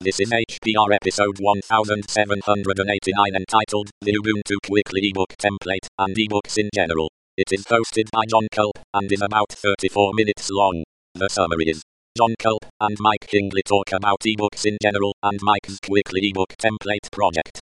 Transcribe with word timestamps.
This 0.00 0.20
is 0.20 0.30
HPR 0.30 0.94
episode 0.94 1.40
1789 1.40 3.34
entitled 3.34 3.90
The 4.00 4.12
Ubuntu 4.12 4.54
Quickly 4.64 5.08
ebook 5.08 5.34
template 5.42 5.88
and 5.98 6.14
ebooks 6.16 6.56
in 6.56 6.70
general. 6.72 7.10
It 7.36 7.50
is 7.50 7.64
hosted 7.64 8.08
by 8.12 8.22
Jon 8.30 8.46
Kulp 8.52 8.78
and 8.94 9.10
is 9.10 9.22
about 9.22 9.48
34 9.50 10.12
minutes 10.14 10.50
long. 10.52 10.84
The 11.16 11.28
summary 11.28 11.64
is 11.70 11.82
Jon 12.16 12.36
Kulp 12.38 12.64
and 12.80 12.96
Mike 13.00 13.26
Hingley 13.28 13.64
talk 13.66 13.90
about 13.92 14.20
ebooks 14.20 14.64
in 14.64 14.78
general 14.80 15.16
and 15.24 15.40
Mike's 15.42 15.80
Quickly 15.84 16.28
ebook 16.28 16.54
template 16.62 17.10
project. 17.10 17.58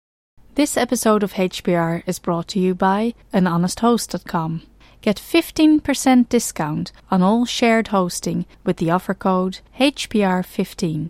This 0.56 0.78
episode 0.78 1.24
of 1.24 1.34
HPR 1.34 2.04
is 2.06 2.20
brought 2.20 2.48
to 2.50 2.60
you 2.60 2.74
by 2.74 3.14
anhonesthost.com. 3.34 4.62
Get 5.02 5.18
15% 5.18 6.30
discount 6.30 6.94
on 7.10 7.22
all 7.22 7.44
shared 7.44 7.90
hosting 7.90 8.46
with 8.64 8.78
the 8.78 8.90
offer 8.90 9.16
code 9.16 9.60
HPR15. 9.78 11.10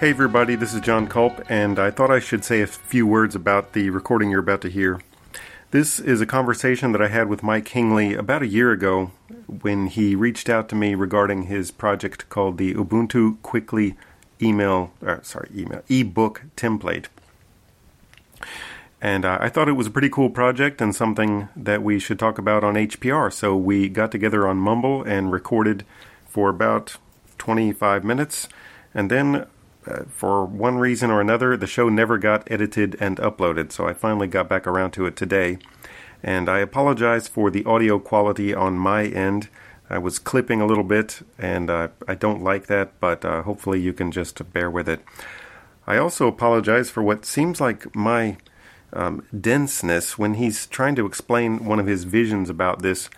Hey 0.00 0.08
everybody, 0.08 0.54
this 0.54 0.72
is 0.72 0.80
Jon 0.80 1.08
Kulp, 1.08 1.44
and 1.50 1.78
I 1.78 1.90
thought 1.90 2.10
I 2.10 2.20
should 2.20 2.42
say 2.42 2.62
a 2.62 2.66
few 2.66 3.06
words 3.06 3.34
about 3.34 3.74
the 3.74 3.90
recording 3.90 4.30
you're 4.30 4.40
about 4.40 4.62
to 4.62 4.70
hear. 4.70 4.98
This 5.72 6.00
is 6.00 6.22
a 6.22 6.26
conversation 6.26 6.92
that 6.92 7.02
I 7.02 7.08
had 7.08 7.28
with 7.28 7.42
Mike 7.42 7.68
Hingley 7.68 8.16
about 8.16 8.40
a 8.40 8.46
year 8.46 8.72
ago 8.72 9.10
when 9.60 9.88
he 9.88 10.14
reached 10.14 10.48
out 10.48 10.70
to 10.70 10.74
me 10.74 10.94
regarding 10.94 11.42
his 11.42 11.70
project 11.70 12.26
called 12.30 12.56
the 12.56 12.72
Ubuntu 12.72 13.42
Quickly 13.42 13.94
Email, 14.40 14.90
uh, 15.06 15.20
sorry, 15.20 15.50
email 15.54 15.82
ebook 15.90 16.44
template. 16.56 17.08
And 19.02 19.26
uh, 19.26 19.36
I 19.38 19.50
thought 19.50 19.68
it 19.68 19.72
was 19.72 19.88
a 19.88 19.90
pretty 19.90 20.08
cool 20.08 20.30
project 20.30 20.80
and 20.80 20.96
something 20.96 21.50
that 21.54 21.82
we 21.82 21.98
should 21.98 22.18
talk 22.18 22.38
about 22.38 22.64
on 22.64 22.72
HPR. 22.72 23.30
So 23.30 23.54
we 23.54 23.90
got 23.90 24.10
together 24.10 24.48
on 24.48 24.56
Mumble 24.56 25.02
and 25.02 25.30
recorded 25.30 25.84
for 26.26 26.48
about 26.48 26.96
25 27.36 28.02
minutes. 28.02 28.48
And 28.94 29.10
then 29.10 29.46
for 30.08 30.44
one 30.44 30.78
reason 30.78 31.10
or 31.10 31.20
another, 31.20 31.56
the 31.56 31.66
show 31.66 31.88
never 31.88 32.18
got 32.18 32.50
edited 32.50 32.96
and 33.00 33.16
uploaded, 33.18 33.72
so 33.72 33.86
I 33.86 33.92
finally 33.92 34.26
got 34.26 34.48
back 34.48 34.66
around 34.66 34.92
to 34.92 35.06
it 35.06 35.16
today. 35.16 35.58
And 36.22 36.48
I 36.48 36.58
apologize 36.58 37.28
for 37.28 37.50
the 37.50 37.64
audio 37.64 37.98
quality 37.98 38.54
on 38.54 38.78
my 38.78 39.04
end. 39.04 39.48
I 39.88 39.98
was 39.98 40.18
clipping 40.18 40.60
a 40.60 40.66
little 40.66 40.84
bit, 40.84 41.20
and 41.38 41.70
uh, 41.70 41.88
I 42.06 42.14
don't 42.14 42.42
like 42.42 42.66
that, 42.66 43.00
but 43.00 43.24
uh, 43.24 43.42
hopefully 43.42 43.80
you 43.80 43.92
can 43.92 44.12
just 44.12 44.52
bear 44.52 44.70
with 44.70 44.88
it. 44.88 45.00
I 45.86 45.96
also 45.96 46.28
apologize 46.28 46.90
for 46.90 47.02
what 47.02 47.24
seems 47.24 47.60
like 47.60 47.94
my 47.96 48.36
um, 48.92 49.24
denseness 49.38 50.18
when 50.18 50.34
he's 50.34 50.66
trying 50.66 50.94
to 50.96 51.06
explain 51.06 51.64
one 51.64 51.80
of 51.80 51.86
his 51.86 52.04
visions 52.04 52.50
about 52.50 52.82
this. 52.82 53.10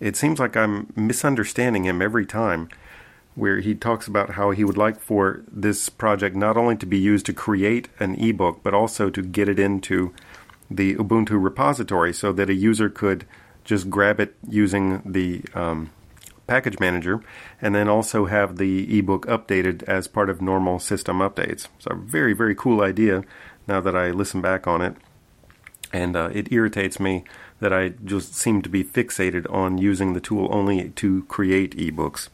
It 0.00 0.16
seems 0.16 0.38
like 0.38 0.56
I'm 0.56 0.92
misunderstanding 0.94 1.84
him 1.84 2.02
every 2.02 2.26
time 2.26 2.68
where 3.38 3.60
he 3.60 3.74
talks 3.74 4.06
about 4.08 4.30
how 4.30 4.50
he 4.50 4.64
would 4.64 4.76
like 4.76 5.00
for 5.00 5.42
this 5.50 5.88
project 5.88 6.34
not 6.34 6.56
only 6.56 6.76
to 6.76 6.86
be 6.86 6.98
used 6.98 7.26
to 7.26 7.32
create 7.32 7.88
an 7.98 8.14
ebook, 8.16 8.60
but 8.62 8.74
also 8.74 9.10
to 9.10 9.22
get 9.22 9.48
it 9.48 9.58
into 9.58 10.12
the 10.70 10.96
Ubuntu 10.96 11.42
repository 11.42 12.12
so 12.12 12.32
that 12.32 12.50
a 12.50 12.54
user 12.54 12.90
could 12.90 13.26
just 13.64 13.88
grab 13.88 14.18
it 14.18 14.34
using 14.48 15.02
the 15.04 15.42
um, 15.54 15.90
package 16.46 16.80
manager 16.80 17.22
and 17.62 17.74
then 17.74 17.88
also 17.88 18.26
have 18.26 18.56
the 18.56 18.98
ebook 18.98 19.26
updated 19.26 19.82
as 19.84 20.08
part 20.08 20.28
of 20.28 20.42
normal 20.42 20.78
system 20.78 21.18
updates. 21.18 21.68
So, 21.78 21.92
a 21.92 21.96
very, 21.96 22.32
very 22.32 22.54
cool 22.54 22.80
idea 22.80 23.22
now 23.66 23.80
that 23.80 23.94
I 23.94 24.10
listen 24.10 24.40
back 24.40 24.66
on 24.66 24.82
it. 24.82 24.96
And 25.92 26.16
uh, 26.16 26.30
it 26.32 26.52
irritates 26.52 26.98
me 26.98 27.24
that 27.60 27.72
I 27.72 27.90
just 28.04 28.34
seem 28.34 28.62
to 28.62 28.68
be 28.68 28.84
fixated 28.84 29.50
on 29.52 29.78
using 29.78 30.12
the 30.12 30.20
tool 30.20 30.48
only 30.50 30.90
to 30.90 31.22
create 31.24 31.76
ebooks. 31.76 32.28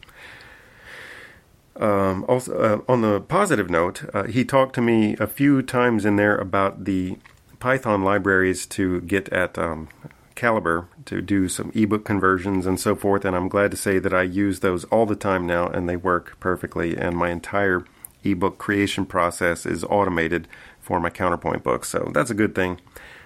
Um, 1.77 2.25
also, 2.27 2.57
uh, 2.57 2.91
on 2.91 3.01
the 3.01 3.19
positive 3.19 3.69
note, 3.69 4.03
uh, 4.13 4.23
he 4.23 4.45
talked 4.45 4.75
to 4.75 4.81
me 4.81 5.15
a 5.19 5.27
few 5.27 5.61
times 5.61 6.05
in 6.05 6.15
there 6.15 6.37
about 6.37 6.85
the 6.85 7.17
Python 7.59 8.03
libraries 8.03 8.65
to 8.67 9.01
get 9.01 9.27
at 9.29 9.57
um, 9.57 9.89
Calibre 10.35 10.87
to 11.05 11.21
do 11.21 11.49
some 11.49 11.71
ebook 11.75 12.05
conversions 12.05 12.65
and 12.65 12.79
so 12.79 12.95
forth. 12.95 13.25
And 13.25 13.35
I'm 13.35 13.49
glad 13.49 13.71
to 13.71 13.77
say 13.77 13.99
that 13.99 14.13
I 14.13 14.23
use 14.23 14.59
those 14.59 14.85
all 14.85 15.05
the 15.05 15.15
time 15.15 15.45
now, 15.45 15.67
and 15.67 15.89
they 15.89 15.97
work 15.97 16.37
perfectly. 16.39 16.95
And 16.95 17.17
my 17.17 17.29
entire 17.29 17.85
ebook 18.23 18.57
creation 18.57 19.05
process 19.05 19.65
is 19.65 19.83
automated 19.83 20.47
for 20.79 20.99
my 20.99 21.09
counterpoint 21.09 21.63
books, 21.63 21.89
so 21.89 22.11
that's 22.13 22.29
a 22.29 22.35
good 22.35 22.53
thing. 22.53 22.79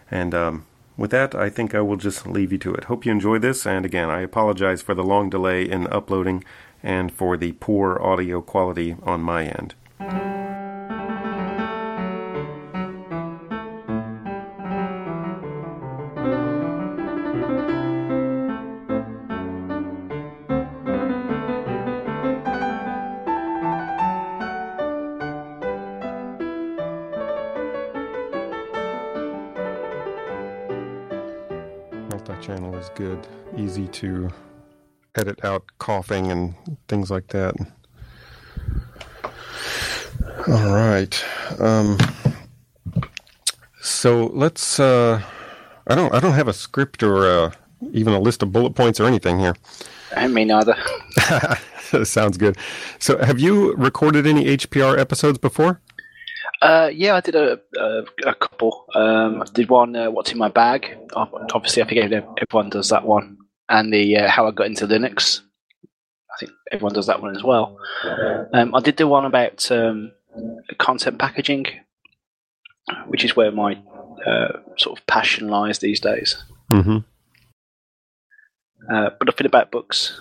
And 0.09 0.33
um, 0.33 0.65
with 0.97 1.11
that, 1.11 1.35
I 1.35 1.49
think 1.49 1.75
I 1.75 1.81
will 1.81 1.97
just 1.97 2.25
leave 2.25 2.51
you 2.51 2.57
to 2.59 2.73
it. 2.73 2.85
Hope 2.85 3.05
you 3.05 3.11
enjoy 3.11 3.39
this. 3.39 3.65
And 3.65 3.85
again, 3.85 4.09
I 4.09 4.21
apologize 4.21 4.81
for 4.81 4.95
the 4.95 5.03
long 5.03 5.29
delay 5.29 5.63
in 5.63 5.87
uploading 5.87 6.43
and 6.83 7.11
for 7.11 7.37
the 7.37 7.51
poor 7.53 7.99
audio 8.01 8.41
quality 8.41 8.95
on 9.03 9.21
my 9.21 9.45
end. 9.45 9.75
Multi-channel 32.11 32.75
is 32.75 32.89
good, 32.95 33.27
easy 33.57 33.87
to 33.87 34.29
edit 35.19 35.43
out 35.43 35.63
coughing 35.79 36.31
and 36.31 36.55
things 36.87 37.11
like 37.11 37.27
that. 37.27 37.55
All 40.47 40.73
right. 40.73 41.25
Um, 41.59 41.97
so 43.81 44.27
let's. 44.27 44.79
Uh, 44.79 45.21
I 45.87 45.95
don't. 45.95 46.13
I 46.13 46.19
don't 46.19 46.33
have 46.33 46.47
a 46.47 46.53
script 46.53 47.03
or 47.03 47.29
uh, 47.29 47.51
even 47.91 48.13
a 48.13 48.19
list 48.19 48.41
of 48.41 48.51
bullet 48.51 48.73
points 48.75 48.99
or 48.99 49.05
anything 49.05 49.39
here. 49.39 49.55
I 50.15 50.27
me 50.27 50.45
neither. 50.45 50.75
Sounds 52.03 52.37
good. 52.37 52.57
So, 52.99 53.17
have 53.17 53.39
you 53.39 53.73
recorded 53.75 54.25
any 54.25 54.45
HPR 54.45 54.97
episodes 54.97 55.37
before? 55.37 55.81
Uh, 56.61 56.89
yeah, 56.93 57.15
I 57.15 57.21
did 57.21 57.35
a 57.35 57.59
a, 57.77 58.03
a 58.25 58.35
couple. 58.35 58.85
Um, 58.95 59.41
I 59.41 59.45
did 59.53 59.69
one. 59.69 59.95
Uh, 59.95 60.09
What's 60.09 60.31
in 60.31 60.37
my 60.37 60.49
bag? 60.49 60.97
Obviously, 61.13 61.83
I 61.83 61.87
think 61.87 62.13
everyone 62.41 62.69
does 62.69 62.89
that 62.89 63.05
one 63.05 63.37
and 63.69 63.93
the 63.93 64.17
uh, 64.17 64.29
how 64.29 64.47
I 64.47 64.51
got 64.51 64.67
into 64.67 64.87
Linux. 64.87 65.41
I 65.83 66.37
think 66.39 66.51
everyone 66.71 66.93
does 66.93 67.07
that 67.07 67.21
one 67.21 67.35
as 67.35 67.43
well. 67.43 67.77
Um, 68.53 68.73
I 68.75 68.79
did 68.81 68.95
do 68.95 69.07
one 69.07 69.25
about 69.25 69.69
um, 69.71 70.11
content 70.77 71.19
packaging, 71.19 71.65
which 73.07 73.23
is 73.23 73.35
where 73.35 73.51
my 73.51 73.77
uh, 74.25 74.59
sort 74.77 74.99
of 74.99 75.05
passion 75.07 75.47
lies 75.47 75.79
these 75.79 75.99
days. 75.99 76.43
Mm-hmm. 76.71 76.97
Uh, 78.91 79.09
but 79.17 79.25
nothing 79.25 79.45
about 79.45 79.71
books. 79.71 80.19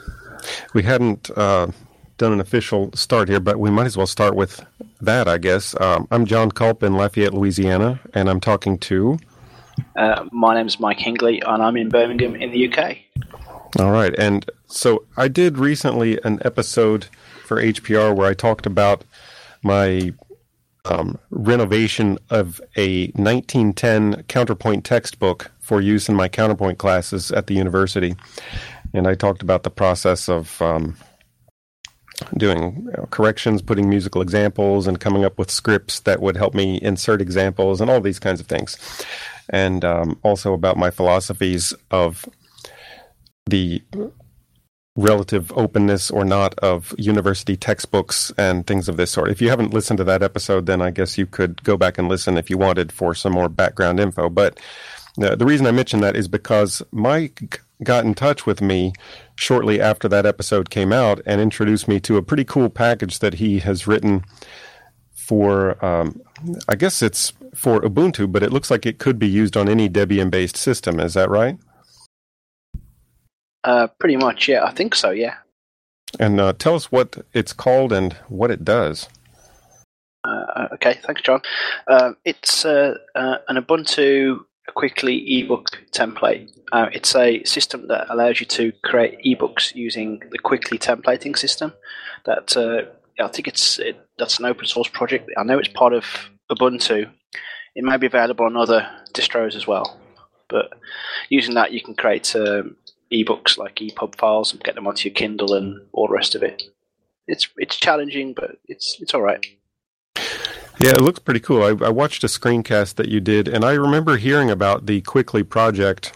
We 0.74 0.82
hadn't 0.82 1.30
uh, 1.36 1.68
done 2.16 2.32
an 2.32 2.40
official 2.40 2.90
start 2.94 3.28
here, 3.28 3.40
but 3.40 3.58
we 3.58 3.70
might 3.70 3.86
as 3.86 3.96
well 3.96 4.06
start 4.06 4.34
with 4.34 4.64
that, 5.00 5.28
I 5.28 5.38
guess. 5.38 5.78
Um, 5.80 6.06
I'm 6.10 6.26
Jon 6.26 6.50
Kulp 6.50 6.82
in 6.82 6.94
Lafayette, 6.94 7.34
Louisiana, 7.34 8.00
and 8.14 8.28
I'm 8.28 8.40
talking 8.40 8.78
to. 8.78 9.18
Uh, 9.96 10.24
my 10.32 10.54
name's 10.54 10.80
Mike 10.80 10.98
Hingley, 10.98 11.40
and 11.46 11.62
I'm 11.62 11.76
in 11.76 11.88
Birmingham 11.88 12.34
in 12.34 12.50
the 12.50 12.68
UK. 12.70 12.98
All 13.78 13.90
right. 13.90 14.14
And 14.18 14.48
so 14.66 15.04
I 15.16 15.28
did 15.28 15.58
recently 15.58 16.20
an 16.22 16.40
episode 16.44 17.06
for 17.44 17.62
HPR 17.62 18.14
where 18.14 18.28
I 18.28 18.34
talked 18.34 18.66
about 18.66 19.04
my 19.62 20.12
um, 20.84 21.18
renovation 21.30 22.18
of 22.30 22.60
a 22.76 23.08
1910 23.08 24.22
counterpoint 24.24 24.84
textbook 24.84 25.50
for 25.60 25.80
use 25.80 26.08
in 26.08 26.14
my 26.14 26.28
counterpoint 26.28 26.78
classes 26.78 27.30
at 27.30 27.46
the 27.46 27.54
university. 27.54 28.16
And 28.94 29.06
I 29.06 29.14
talked 29.14 29.42
about 29.42 29.64
the 29.64 29.70
process 29.70 30.30
of 30.30 30.62
um, 30.62 30.96
doing 32.38 32.86
you 32.86 32.92
know, 32.96 33.06
corrections, 33.10 33.60
putting 33.60 33.88
musical 33.88 34.22
examples, 34.22 34.86
and 34.86 34.98
coming 34.98 35.26
up 35.26 35.38
with 35.38 35.50
scripts 35.50 36.00
that 36.00 36.20
would 36.22 36.38
help 36.38 36.54
me 36.54 36.80
insert 36.80 37.20
examples 37.20 37.82
and 37.82 37.90
all 37.90 38.00
these 38.00 38.18
kinds 38.18 38.40
of 38.40 38.46
things. 38.46 38.78
and 39.50 39.84
um, 39.84 40.18
also 40.22 40.52
about 40.52 40.76
my 40.76 40.90
philosophies 40.90 41.72
of 41.90 42.24
the 43.50 43.82
relative 44.98 45.52
openness 45.52 46.10
or 46.10 46.24
not 46.24 46.58
of 46.58 46.92
university 46.98 47.56
textbooks 47.56 48.32
and 48.36 48.66
things 48.66 48.88
of 48.88 48.96
this 48.96 49.12
sort. 49.12 49.30
If 49.30 49.40
you 49.40 49.48
haven't 49.48 49.72
listened 49.72 49.98
to 49.98 50.04
that 50.04 50.22
episode, 50.22 50.66
then 50.66 50.82
I 50.82 50.90
guess 50.90 51.16
you 51.16 51.24
could 51.24 51.62
go 51.62 51.76
back 51.76 51.98
and 51.98 52.08
listen 52.08 52.36
if 52.36 52.50
you 52.50 52.58
wanted 52.58 52.90
for 52.90 53.14
some 53.14 53.32
more 53.32 53.48
background 53.48 54.00
info. 54.00 54.28
But 54.28 54.58
uh, 55.22 55.36
the 55.36 55.46
reason 55.46 55.66
I 55.66 55.70
mention 55.70 56.00
that 56.00 56.16
is 56.16 56.26
because 56.26 56.82
Mike 56.90 57.60
got 57.84 58.04
in 58.04 58.14
touch 58.14 58.44
with 58.44 58.60
me 58.60 58.92
shortly 59.36 59.80
after 59.80 60.08
that 60.08 60.26
episode 60.26 60.68
came 60.68 60.92
out 60.92 61.20
and 61.24 61.40
introduced 61.40 61.86
me 61.86 62.00
to 62.00 62.16
a 62.16 62.22
pretty 62.22 62.44
cool 62.44 62.68
package 62.68 63.20
that 63.20 63.34
he 63.34 63.60
has 63.60 63.86
written 63.86 64.24
for, 65.14 65.82
um, 65.84 66.20
I 66.68 66.74
guess 66.74 67.02
it's 67.02 67.32
for 67.54 67.80
Ubuntu, 67.82 68.32
but 68.32 68.42
it 68.42 68.52
looks 68.52 68.70
like 68.70 68.84
it 68.84 68.98
could 68.98 69.18
be 69.18 69.28
used 69.28 69.56
on 69.56 69.68
any 69.68 69.88
Debian 69.88 70.30
based 70.30 70.56
system. 70.56 70.98
Is 70.98 71.14
that 71.14 71.30
right? 71.30 71.56
Uh, 73.64 73.88
pretty 73.98 74.16
much, 74.16 74.48
yeah. 74.48 74.64
I 74.64 74.72
think 74.72 74.94
so, 74.94 75.10
yeah. 75.10 75.36
And 76.18 76.40
uh, 76.40 76.52
tell 76.54 76.74
us 76.74 76.90
what 76.90 77.18
it's 77.32 77.52
called 77.52 77.92
and 77.92 78.14
what 78.28 78.50
it 78.50 78.64
does. 78.64 79.08
Uh, 80.24 80.68
okay, 80.74 80.98
thanks, 81.02 81.22
John. 81.22 81.40
Uh, 81.86 82.12
it's 82.24 82.64
uh, 82.64 82.94
uh, 83.14 83.38
an 83.48 83.56
Ubuntu 83.56 84.40
quickly 84.74 85.16
ebook 85.38 85.68
template. 85.92 86.50
it's 86.92 87.14
a 87.14 87.42
system 87.44 87.88
that 87.88 88.06
allows 88.10 88.40
you 88.40 88.46
to 88.46 88.72
create 88.84 89.18
ebooks 89.24 89.74
using 89.74 90.20
the 90.30 90.38
quickly 90.38 90.78
templating 90.78 91.36
system. 91.36 91.72
That 92.26 92.56
I 93.20 93.28
think 93.28 93.48
it's 93.48 93.78
it, 93.78 93.98
that's 94.18 94.38
an 94.38 94.44
open 94.44 94.66
source 94.66 94.88
project. 94.88 95.30
I 95.36 95.42
know 95.42 95.58
it's 95.58 95.68
part 95.68 95.92
of 95.92 96.04
Ubuntu. 96.50 97.10
It 97.74 97.84
may 97.84 97.96
be 97.96 98.06
available 98.06 98.44
on 98.44 98.56
other 98.56 98.88
distros 99.14 99.54
as 99.54 99.66
well. 99.66 99.98
But 100.48 100.72
using 101.28 101.54
that, 101.54 101.72
you 101.72 101.80
can 101.80 101.94
create 101.94 102.34
um, 102.34 102.76
ebooks 103.12 103.58
like 103.58 103.76
EPUB 103.76 104.16
files 104.16 104.52
and 104.52 104.62
get 104.62 104.74
them 104.74 104.86
onto 104.86 105.08
your 105.08 105.14
Kindle 105.14 105.54
and 105.54 105.80
all 105.92 106.08
the 106.08 106.14
rest 106.14 106.34
of 106.34 106.42
it. 106.42 106.62
It's 107.26 107.48
it's 107.56 107.76
challenging, 107.76 108.32
but 108.32 108.58
it's 108.66 108.96
it's 109.00 109.14
all 109.14 109.22
right. 109.22 109.44
Yeah, 110.80 110.90
it 110.90 111.00
looks 111.00 111.18
pretty 111.18 111.40
cool. 111.40 111.62
I, 111.62 111.86
I 111.86 111.90
watched 111.90 112.22
a 112.22 112.28
screencast 112.28 112.94
that 112.94 113.08
you 113.08 113.20
did, 113.20 113.48
and 113.48 113.64
I 113.64 113.72
remember 113.72 114.16
hearing 114.16 114.50
about 114.50 114.86
the 114.86 115.00
Quickly 115.00 115.42
project 115.42 116.12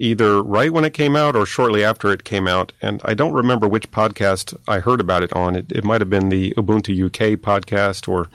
either 0.00 0.42
right 0.42 0.72
when 0.72 0.84
it 0.84 0.94
came 0.94 1.14
out 1.14 1.36
or 1.36 1.44
shortly 1.44 1.84
after 1.84 2.10
it 2.10 2.24
came 2.24 2.48
out. 2.48 2.72
And 2.80 3.02
I 3.04 3.12
don't 3.12 3.34
remember 3.34 3.68
which 3.68 3.90
podcast 3.90 4.56
I 4.66 4.80
heard 4.80 5.00
about 5.00 5.22
it 5.22 5.32
on. 5.34 5.54
It, 5.54 5.70
it 5.70 5.84
might 5.84 6.00
have 6.00 6.08
been 6.08 6.30
the 6.30 6.54
Ubuntu 6.56 7.06
UK 7.06 7.38
podcast 7.38 8.08
or 8.08 8.30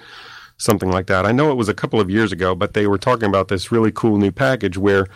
something 0.57 0.91
like 0.91 1.07
that. 1.07 1.25
I 1.25 1.31
know 1.31 1.49
it 1.51 1.55
was 1.55 1.67
a 1.67 1.73
couple 1.73 1.99
of 1.99 2.09
years 2.09 2.31
ago, 2.31 2.53
but 2.53 2.75
they 2.75 2.85
were 2.85 2.99
talking 2.99 3.27
about 3.27 3.47
this 3.47 3.71
really 3.71 3.91
cool 3.91 4.17
new 4.17 4.31
package 4.31 4.77
where 4.77 5.07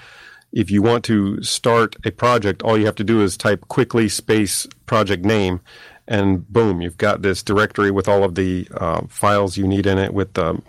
if 0.52 0.72
you 0.72 0.82
want 0.82 1.04
to 1.06 1.42
start 1.44 1.96
a 2.06 2.12
project, 2.12 2.64
all 2.64 2.78
you 2.78 2.86
have 2.86 2.96
to 2.96 3.04
do 3.04 3.22
is 3.22 3.38
type 3.38 3.68
quickly 3.68 4.10
space 4.10 4.68
project 4.86 5.24
name, 5.24 5.62
and 6.08 6.48
boom, 6.52 6.82
you've 6.82 6.98
got 6.98 7.22
this 7.22 7.44
directory 7.44 7.92
with 7.92 8.08
all 8.08 8.24
of 8.24 8.36
the 8.36 8.68
uh, 8.74 9.02
files 9.08 9.58
you 9.58 9.68
need 9.68 9.86
in 9.86 9.98
it 9.98 10.14
with 10.14 10.34
the 10.34 10.60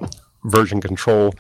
version 0.45 0.81
control 0.81 1.35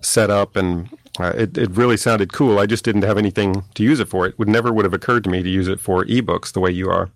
set 0.00 0.30
up, 0.30 0.56
and 0.56 0.88
uh, 1.18 1.32
it 1.36 1.56
it 1.56 1.70
really 1.70 1.96
sounded 1.96 2.32
cool. 2.32 2.58
I 2.58 2.66
just 2.66 2.84
didn't 2.84 3.02
have 3.02 3.18
anything 3.18 3.64
to 3.74 3.82
use 3.82 4.00
it 4.00 4.08
for. 4.08 4.26
It 4.26 4.38
would 4.38 4.48
never 4.48 4.72
would 4.72 4.84
have 4.84 4.94
occurred 4.94 5.24
to 5.24 5.30
me 5.30 5.42
to 5.42 5.48
use 5.48 5.68
it 5.68 5.80
for 5.80 6.04
ebooks 6.04 6.52
the 6.52 6.60
way 6.60 6.70
you 6.70 6.90
are. 6.90 7.10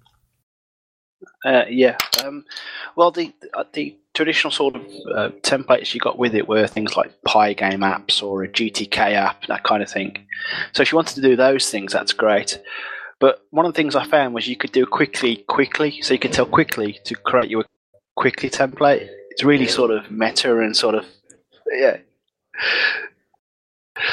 Uh, 1.45 1.65
yeah. 1.69 1.97
Um, 2.25 2.45
well, 2.97 3.11
the 3.11 3.33
uh, 3.55 3.65
the 3.73 3.97
traditional 4.15 4.51
sort 4.51 4.77
of 4.77 4.83
uh, 5.15 5.31
templates 5.43 5.93
you 5.95 6.01
got 6.01 6.19
with 6.19 6.35
it 6.35 6.49
were 6.49 6.67
things 6.67 6.97
like 6.97 7.13
Pygame 7.27 7.81
apps 7.81 8.23
or 8.23 8.43
a 8.43 8.49
GTK 8.49 9.13
app, 9.15 9.47
that 9.47 9.63
kind 9.63 9.83
of 9.83 9.91
thing. 9.91 10.27
So 10.73 10.83
if 10.83 10.91
you 10.91 10.97
wanted 10.97 11.15
to 11.17 11.21
do 11.21 11.37
those 11.37 11.71
things, 11.71 11.93
that's 11.93 12.13
great. 12.13 12.61
But 13.21 13.43
one 13.51 13.65
of 13.67 13.73
the 13.73 13.77
things 13.77 13.95
I 13.95 14.07
found 14.07 14.35
was 14.35 14.49
you 14.49 14.57
could 14.57 14.73
do 14.73 14.87
quickly, 14.87 15.45
quickly. 15.49 16.01
So 16.03 16.15
you 16.15 16.19
could 16.19 16.33
tell 16.33 16.47
quickly 16.47 16.99
to 17.05 17.15
create 17.15 17.51
you 17.51 17.61
a 17.61 17.65
quickly 18.17 18.51
template. 18.51 19.09
It's 19.31 19.45
really 19.45 19.67
sort 19.67 19.91
of 19.91 20.11
meta 20.11 20.59
and 20.59 20.77
sort 20.77 20.95
of 20.95 21.05
yeah. 21.71 21.99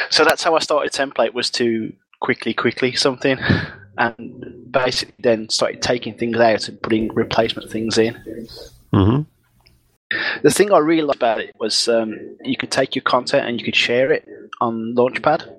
So 0.10 0.24
that's 0.24 0.44
how 0.44 0.56
I 0.56 0.60
started 0.60 0.92
template 0.92 1.34
was 1.34 1.50
to 1.52 1.94
quickly, 2.20 2.54
quickly 2.54 2.94
something, 2.94 3.38
and 3.98 4.72
basically 4.72 5.14
then 5.20 5.50
started 5.50 5.82
taking 5.82 6.18
things 6.18 6.38
out 6.38 6.68
and 6.68 6.82
putting 6.82 7.14
replacement 7.14 7.72
things 7.72 7.98
in. 7.98 8.14
Mm-hmm. 8.94 9.22
The 10.44 10.52
thing 10.52 10.72
I 10.72 10.78
really 10.78 11.02
liked 11.02 11.18
about 11.18 11.40
it 11.40 11.56
was 11.60 11.88
um, 11.88 12.38
you 12.44 12.58
could 12.58 12.72
take 12.72 12.96
your 12.96 13.04
content 13.04 13.48
and 13.48 13.60
you 13.60 13.66
could 13.66 13.76
share 13.76 14.12
it 14.12 14.28
on 14.62 14.94
Launchpad. 14.96 15.50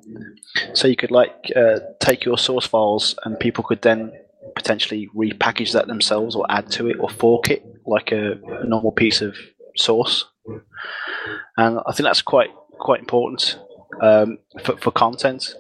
So 0.75 0.87
you 0.87 0.97
could 0.97 1.11
like 1.11 1.51
uh, 1.57 1.81
take 2.01 2.25
your 2.25 2.39
source 2.39 2.67
files 2.67 3.17
and 3.25 3.39
people 3.39 3.65
could 3.65 3.83
then 3.83 4.13
potentially 4.55 5.09
repackage 5.15 5.73
that 5.73 5.87
themselves 5.89 6.37
or 6.37 6.47
add 6.49 6.71
to 6.73 6.89
it 6.89 6.97
or 7.01 7.09
fork 7.09 7.51
it 7.51 7.65
like 7.87 8.13
a, 8.13 8.33
a 8.61 8.65
normal 8.67 8.93
piece 8.93 9.21
of 9.21 9.37
source. 9.77 10.27
And 11.57 11.81
I 11.87 11.93
think 11.93 12.05
that's 12.05 12.23
quite 12.23 12.51
quite 12.79 13.01
important 13.01 13.59
um, 14.01 14.39
for, 14.63 14.77
for 14.77 14.91
content. 14.91 15.55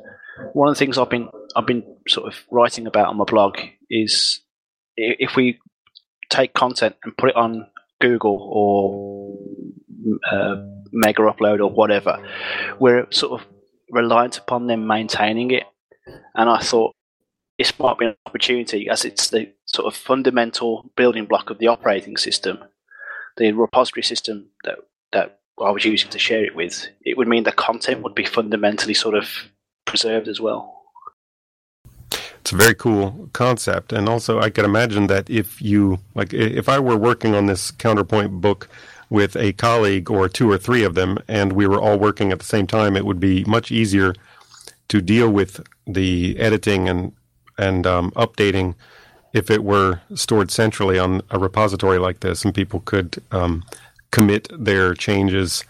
One 0.52 0.68
of 0.68 0.74
the 0.74 0.78
things 0.78 0.98
I've 0.98 1.10
been 1.10 1.28
I've 1.56 1.66
been 1.66 1.84
sort 2.08 2.32
of 2.32 2.40
writing 2.50 2.86
about 2.86 3.08
on 3.08 3.16
my 3.16 3.24
blog 3.24 3.58
is 3.90 4.40
if 4.96 5.36
we 5.36 5.58
take 6.30 6.54
content 6.54 6.96
and 7.04 7.16
put 7.16 7.30
it 7.30 7.36
on 7.36 7.66
Google 8.00 8.38
or 8.40 9.38
uh, 10.30 10.56
Mega 10.92 11.22
Upload 11.22 11.60
or 11.60 11.70
whatever, 11.70 12.18
we're 12.78 13.06
sort 13.10 13.40
of 13.40 13.46
reliant 13.90 14.38
upon 14.38 14.66
them 14.66 14.86
maintaining 14.86 15.50
it. 15.50 15.64
And 16.34 16.50
I 16.50 16.58
thought 16.58 16.94
this 17.58 17.78
might 17.78 17.98
be 17.98 18.06
an 18.06 18.16
opportunity 18.26 18.88
as 18.88 19.04
it's 19.04 19.30
the 19.30 19.52
sort 19.66 19.86
of 19.86 19.96
fundamental 19.96 20.90
building 20.96 21.26
block 21.26 21.50
of 21.50 21.58
the 21.58 21.68
operating 21.68 22.16
system, 22.16 22.58
the 23.36 23.52
repository 23.52 24.02
system 24.02 24.48
that 24.64 24.78
that 25.12 25.38
I 25.62 25.70
was 25.70 25.84
using 25.84 26.10
to 26.10 26.18
share 26.18 26.44
it 26.44 26.56
with. 26.56 26.88
It 27.02 27.16
would 27.16 27.28
mean 27.28 27.44
the 27.44 27.52
content 27.52 28.02
would 28.02 28.14
be 28.14 28.24
fundamentally 28.24 28.94
sort 28.94 29.14
of 29.14 29.28
preserved 29.84 30.26
as 30.26 30.40
well. 30.40 30.83
It's 32.44 32.52
a 32.52 32.56
very 32.56 32.74
cool 32.74 33.30
concept, 33.32 33.90
and 33.90 34.06
also 34.06 34.38
I 34.38 34.50
could 34.50 34.66
imagine 34.66 35.06
that 35.06 35.30
if 35.30 35.62
you 35.62 36.00
like, 36.14 36.34
if 36.34 36.68
I 36.68 36.78
were 36.78 36.94
working 36.94 37.34
on 37.34 37.46
this 37.46 37.70
counterpoint 37.70 38.42
book 38.42 38.68
with 39.08 39.34
a 39.34 39.54
colleague 39.54 40.10
or 40.10 40.28
two 40.28 40.50
or 40.50 40.58
three 40.58 40.84
of 40.84 40.94
them, 40.94 41.16
and 41.26 41.54
we 41.54 41.66
were 41.66 41.80
all 41.80 41.98
working 41.98 42.32
at 42.32 42.40
the 42.40 42.44
same 42.44 42.66
time, 42.66 42.98
it 42.98 43.06
would 43.06 43.18
be 43.18 43.44
much 43.44 43.72
easier 43.72 44.12
to 44.88 45.00
deal 45.00 45.30
with 45.30 45.66
the 45.86 46.38
editing 46.38 46.86
and 46.86 47.12
and 47.56 47.86
um, 47.86 48.10
updating 48.10 48.74
if 49.32 49.50
it 49.50 49.64
were 49.64 50.02
stored 50.14 50.50
centrally 50.50 50.98
on 50.98 51.22
a 51.30 51.38
repository 51.38 51.98
like 51.98 52.20
this, 52.20 52.44
and 52.44 52.54
people 52.54 52.80
could 52.80 53.22
um, 53.32 53.64
commit 54.10 54.48
their 54.52 54.92
changes, 54.92 55.64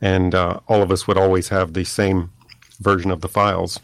and 0.00 0.34
uh, 0.34 0.58
all 0.68 0.80
of 0.80 0.90
us 0.90 1.06
would 1.06 1.18
always 1.18 1.50
have 1.50 1.74
the 1.74 1.84
same 1.84 2.32
version 2.80 3.10
of 3.10 3.20
the 3.20 3.28
files. 3.28 3.78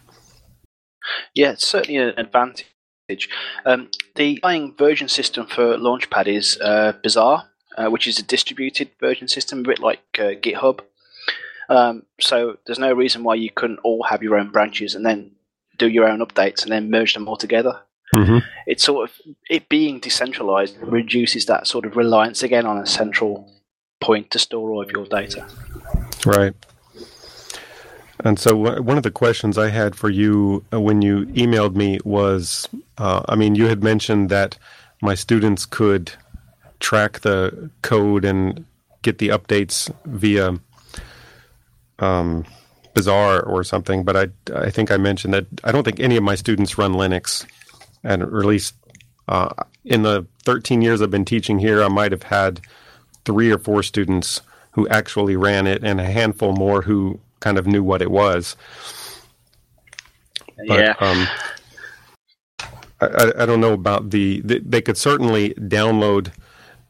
Yeah, 1.34 1.52
it's 1.52 1.66
certainly 1.66 1.96
an 1.96 2.14
advantage. 2.16 2.66
Um, 3.64 3.90
the 4.14 4.38
underlying 4.42 4.74
version 4.76 5.08
system 5.08 5.46
for 5.46 5.76
Launchpad 5.76 6.28
is 6.28 6.58
uh, 6.60 6.92
Bazaar, 7.02 7.48
uh, 7.76 7.88
which 7.88 8.06
is 8.06 8.18
a 8.18 8.22
distributed 8.22 8.90
version 9.00 9.28
system, 9.28 9.60
a 9.60 9.62
bit 9.62 9.80
like 9.80 10.00
uh, 10.18 10.34
GitHub. 10.40 10.80
Um, 11.68 12.04
so 12.20 12.58
there's 12.66 12.78
no 12.78 12.92
reason 12.92 13.22
why 13.22 13.36
you 13.36 13.50
couldn't 13.50 13.78
all 13.84 14.02
have 14.04 14.22
your 14.22 14.36
own 14.36 14.50
branches 14.50 14.94
and 14.94 15.06
then 15.06 15.32
do 15.78 15.88
your 15.88 16.08
own 16.08 16.20
updates 16.20 16.62
and 16.62 16.72
then 16.72 16.90
merge 16.90 17.14
them 17.14 17.28
all 17.28 17.36
together. 17.36 17.80
Mm-hmm. 18.14 18.38
It's 18.66 18.84
sort 18.84 19.08
of 19.08 19.16
it 19.48 19.68
being 19.68 20.00
decentralized 20.00 20.76
reduces 20.78 21.46
that 21.46 21.66
sort 21.66 21.86
of 21.86 21.96
reliance 21.96 22.42
again 22.42 22.66
on 22.66 22.78
a 22.78 22.86
central 22.86 23.48
point 24.00 24.30
to 24.32 24.38
store 24.38 24.70
all 24.70 24.82
of 24.82 24.90
your 24.90 25.06
data. 25.06 25.46
Right. 26.26 26.54
And 28.24 28.38
so, 28.38 28.54
one 28.56 28.96
of 28.96 29.02
the 29.02 29.10
questions 29.10 29.56
I 29.56 29.70
had 29.70 29.96
for 29.96 30.10
you 30.10 30.64
uh, 30.72 30.80
when 30.80 31.00
you 31.00 31.26
emailed 31.26 31.74
me 31.74 31.98
was 32.04 32.68
uh, 32.98 33.22
I 33.28 33.34
mean, 33.34 33.54
you 33.54 33.66
had 33.66 33.82
mentioned 33.82 34.28
that 34.28 34.58
my 35.00 35.14
students 35.14 35.64
could 35.64 36.12
track 36.80 37.20
the 37.20 37.70
code 37.82 38.24
and 38.24 38.64
get 39.02 39.18
the 39.18 39.28
updates 39.28 39.90
via 40.04 40.58
um, 41.98 42.44
Bazaar 42.94 43.42
or 43.42 43.64
something, 43.64 44.04
but 44.04 44.16
I, 44.16 44.28
I 44.54 44.70
think 44.70 44.90
I 44.90 44.98
mentioned 44.98 45.32
that 45.32 45.46
I 45.64 45.72
don't 45.72 45.84
think 45.84 46.00
any 46.00 46.16
of 46.16 46.22
my 46.22 46.34
students 46.34 46.76
run 46.76 46.92
Linux. 46.92 47.46
And 48.02 48.22
at 48.22 48.32
least 48.32 48.74
uh, 49.28 49.50
in 49.84 50.02
the 50.02 50.26
13 50.44 50.82
years 50.82 51.00
I've 51.00 51.10
been 51.10 51.24
teaching 51.24 51.58
here, 51.58 51.82
I 51.82 51.88
might 51.88 52.12
have 52.12 52.24
had 52.24 52.60
three 53.24 53.50
or 53.50 53.58
four 53.58 53.82
students 53.82 54.42
who 54.72 54.88
actually 54.88 55.36
ran 55.36 55.66
it 55.66 55.82
and 55.82 56.00
a 56.00 56.04
handful 56.04 56.52
more 56.52 56.82
who 56.82 57.18
kind 57.40 57.58
of 57.58 57.66
knew 57.66 57.82
what 57.82 58.02
it 58.02 58.10
was. 58.10 58.56
But, 60.68 60.78
yeah. 60.78 60.94
Um, 61.00 61.26
I, 63.00 63.32
I, 63.42 63.46
don't 63.46 63.60
know 63.60 63.72
about 63.72 64.10
the, 64.10 64.40
the, 64.42 64.58
They 64.58 64.82
could 64.82 64.98
certainly 64.98 65.54
download 65.54 66.32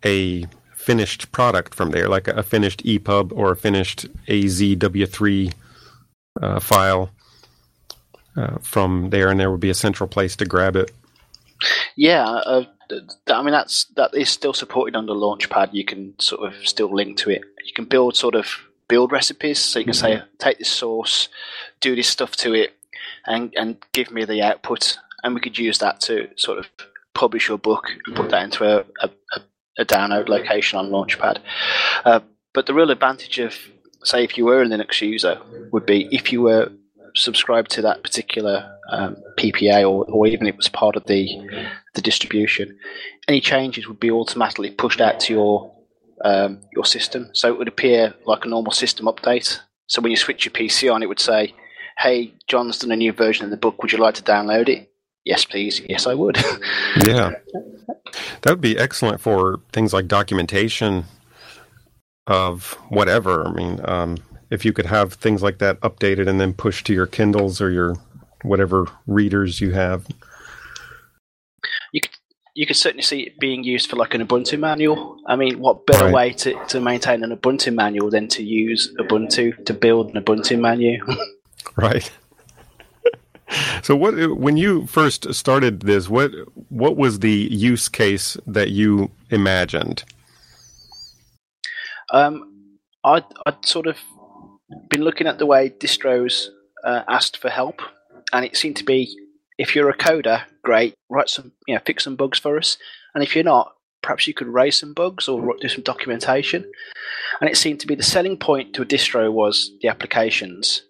a 0.04 0.46
finished 0.74 1.30
product 1.30 1.74
from 1.74 1.90
there, 1.90 2.08
like 2.08 2.26
a, 2.26 2.42
finished 2.42 2.84
EPUB 2.84 3.32
or 3.32 3.52
a 3.52 3.56
finished 3.56 4.06
AZW3 4.26 5.52
uh, 6.42 6.60
file 6.60 7.10
uh, 8.36 8.56
from 8.62 9.10
there, 9.10 9.28
and 9.28 9.38
there 9.38 9.50
would 9.50 9.60
be 9.60 9.70
a 9.70 9.74
central 9.74 10.08
place 10.08 10.34
to 10.36 10.44
grab 10.44 10.76
it. 10.76 10.90
Yeah, 11.96 12.24
uh, 12.24 12.64
I 13.28 13.42
mean 13.42 13.52
that's 13.52 13.84
that 13.96 14.14
is 14.14 14.30
still 14.30 14.54
supported 14.54 14.96
under 14.96 15.12
Launchpad. 15.12 15.70
You 15.72 15.84
can 15.84 16.18
sort 16.18 16.50
of 16.50 16.66
still 16.66 16.94
link 16.94 17.18
to 17.18 17.30
it. 17.30 17.42
You 17.66 17.72
can 17.74 17.84
build 17.84 18.16
sort 18.16 18.34
of 18.34 18.46
build 18.90 19.12
recipes, 19.12 19.60
so 19.60 19.78
you 19.78 19.86
can 19.86 19.94
say 19.94 20.16
mm-hmm. 20.16 20.26
take 20.38 20.58
this 20.58 20.68
source, 20.68 21.28
do 21.80 21.94
this 21.94 22.08
stuff 22.08 22.32
to 22.36 22.52
it, 22.52 22.74
and 23.26 23.54
and 23.56 23.76
give 23.92 24.10
me 24.10 24.24
the 24.24 24.42
output, 24.42 24.98
and 25.22 25.34
we 25.34 25.40
could 25.40 25.56
use 25.56 25.78
that 25.78 26.00
to 26.00 26.28
sort 26.36 26.58
of 26.58 26.66
publish 27.14 27.48
your 27.48 27.58
book 27.58 27.88
and 28.06 28.16
put 28.16 28.30
that 28.30 28.42
into 28.42 28.64
a, 28.64 28.84
a, 29.02 29.10
a 29.78 29.84
download 29.84 30.28
location 30.28 30.78
on 30.78 30.90
Launchpad. 30.90 31.38
Uh, 32.04 32.20
but 32.52 32.66
the 32.66 32.74
real 32.74 32.90
advantage 32.90 33.38
of 33.38 33.54
say 34.04 34.24
if 34.24 34.36
you 34.36 34.44
were 34.44 34.62
a 34.62 34.66
Linux 34.66 35.00
user 35.00 35.40
would 35.72 35.86
be 35.86 36.08
if 36.10 36.32
you 36.32 36.42
were 36.42 36.70
subscribed 37.14 37.70
to 37.72 37.82
that 37.82 38.02
particular 38.02 38.76
um, 38.90 39.16
PPA 39.38 39.82
or, 39.82 40.04
or 40.04 40.26
even 40.26 40.46
it 40.46 40.56
was 40.56 40.68
part 40.68 40.96
of 40.96 41.04
the 41.04 41.26
the 41.94 42.02
distribution, 42.02 42.76
any 43.28 43.40
changes 43.40 43.86
would 43.86 44.00
be 44.00 44.10
automatically 44.10 44.70
pushed 44.70 45.00
out 45.00 45.20
to 45.20 45.32
your 45.32 45.79
um, 46.24 46.60
your 46.72 46.84
system. 46.84 47.30
So 47.32 47.48
it 47.48 47.58
would 47.58 47.68
appear 47.68 48.14
like 48.26 48.44
a 48.44 48.48
normal 48.48 48.72
system 48.72 49.06
update. 49.06 49.58
So 49.86 50.00
when 50.02 50.10
you 50.10 50.16
switch 50.16 50.44
your 50.44 50.52
PC 50.52 50.92
on, 50.92 51.02
it 51.02 51.08
would 51.08 51.20
say, 51.20 51.54
"Hey, 51.98 52.34
John's 52.46 52.78
done 52.78 52.92
a 52.92 52.96
new 52.96 53.12
version 53.12 53.44
of 53.44 53.50
the 53.50 53.56
book. 53.56 53.82
Would 53.82 53.92
you 53.92 53.98
like 53.98 54.14
to 54.14 54.22
download 54.22 54.68
it?" 54.68 54.90
Yes, 55.24 55.44
please. 55.44 55.80
Yes, 55.88 56.06
I 56.06 56.14
would. 56.14 56.36
yeah, 57.06 57.32
that 58.42 58.50
would 58.50 58.60
be 58.60 58.78
excellent 58.78 59.20
for 59.20 59.60
things 59.72 59.92
like 59.92 60.08
documentation 60.08 61.04
of 62.26 62.72
whatever. 62.88 63.46
I 63.46 63.52
mean, 63.52 63.80
um, 63.84 64.16
if 64.50 64.64
you 64.64 64.72
could 64.72 64.86
have 64.86 65.14
things 65.14 65.42
like 65.42 65.58
that 65.58 65.80
updated 65.80 66.28
and 66.28 66.40
then 66.40 66.52
pushed 66.52 66.86
to 66.86 66.94
your 66.94 67.06
Kindles 67.06 67.60
or 67.60 67.70
your 67.70 67.96
whatever 68.42 68.86
readers 69.06 69.60
you 69.60 69.72
have. 69.72 70.06
You 72.60 72.66
could 72.66 72.76
certainly 72.76 73.02
see 73.02 73.20
it 73.20 73.40
being 73.40 73.64
used 73.64 73.88
for 73.88 73.96
like 73.96 74.12
an 74.12 74.20
Ubuntu 74.20 74.58
manual. 74.58 75.16
I 75.26 75.34
mean, 75.34 75.60
what 75.60 75.86
better 75.86 76.04
right. 76.04 76.14
way 76.14 76.32
to, 76.34 76.62
to 76.66 76.78
maintain 76.78 77.24
an 77.24 77.34
Ubuntu 77.34 77.74
manual 77.74 78.10
than 78.10 78.28
to 78.28 78.42
use 78.42 78.92
Ubuntu 79.00 79.64
to 79.64 79.72
build 79.72 80.14
an 80.14 80.22
Ubuntu 80.22 80.60
manual? 80.60 81.16
right. 81.76 82.10
So 83.82 83.96
what 83.96 84.14
when 84.36 84.56
you 84.56 84.86
first 84.86 85.32
started 85.34 85.80
this, 85.80 86.08
what 86.08 86.30
what 86.68 86.96
was 86.96 87.18
the 87.18 87.48
use 87.50 87.88
case 87.88 88.36
that 88.46 88.70
you 88.70 89.10
imagined? 89.30 90.04
Um, 92.12 92.76
I'd, 93.02 93.24
I'd 93.46 93.64
sort 93.64 93.86
of 93.88 93.96
been 94.88 95.02
looking 95.02 95.26
at 95.26 95.38
the 95.38 95.46
way 95.46 95.70
distros 95.70 96.48
uh, 96.84 97.02
asked 97.08 97.38
for 97.38 97.48
help, 97.48 97.80
and 98.32 98.44
it 98.44 98.56
seemed 98.56 98.76
to 98.76 98.84
be 98.84 99.18
if 99.60 99.76
you're 99.76 99.90
a 99.90 99.96
coder, 99.96 100.44
great, 100.64 100.94
write 101.10 101.28
some, 101.28 101.52
you 101.68 101.74
know, 101.74 101.80
fix 101.84 102.04
some 102.04 102.16
bugs 102.16 102.38
for 102.38 102.56
us, 102.56 102.78
and 103.14 103.22
if 103.22 103.34
you're 103.34 103.44
not, 103.44 103.74
perhaps 104.02 104.26
you 104.26 104.32
could 104.32 104.48
raise 104.48 104.78
some 104.78 104.94
bugs 104.94 105.28
or 105.28 105.54
do 105.60 105.68
some 105.68 105.82
documentation. 105.82 106.64
And 107.40 107.50
it 107.50 107.58
seemed 107.58 107.78
to 107.80 107.86
be 107.86 107.94
the 107.94 108.02
selling 108.02 108.38
point 108.38 108.72
to 108.72 108.82
a 108.82 108.86
distro 108.86 109.30
was 109.30 109.70
the 109.82 109.88
applications, 109.88 110.82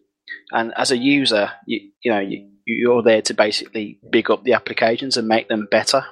and 0.52 0.72
as 0.76 0.92
a 0.92 0.96
user, 0.96 1.50
you 1.66 1.90
you 2.04 2.12
know 2.12 2.20
you, 2.20 2.48
you're 2.64 3.02
there 3.02 3.22
to 3.22 3.34
basically 3.34 3.98
big 4.08 4.30
up 4.30 4.44
the 4.44 4.52
applications 4.52 5.16
and 5.16 5.26
make 5.26 5.48
them 5.48 5.66
better. 5.68 6.04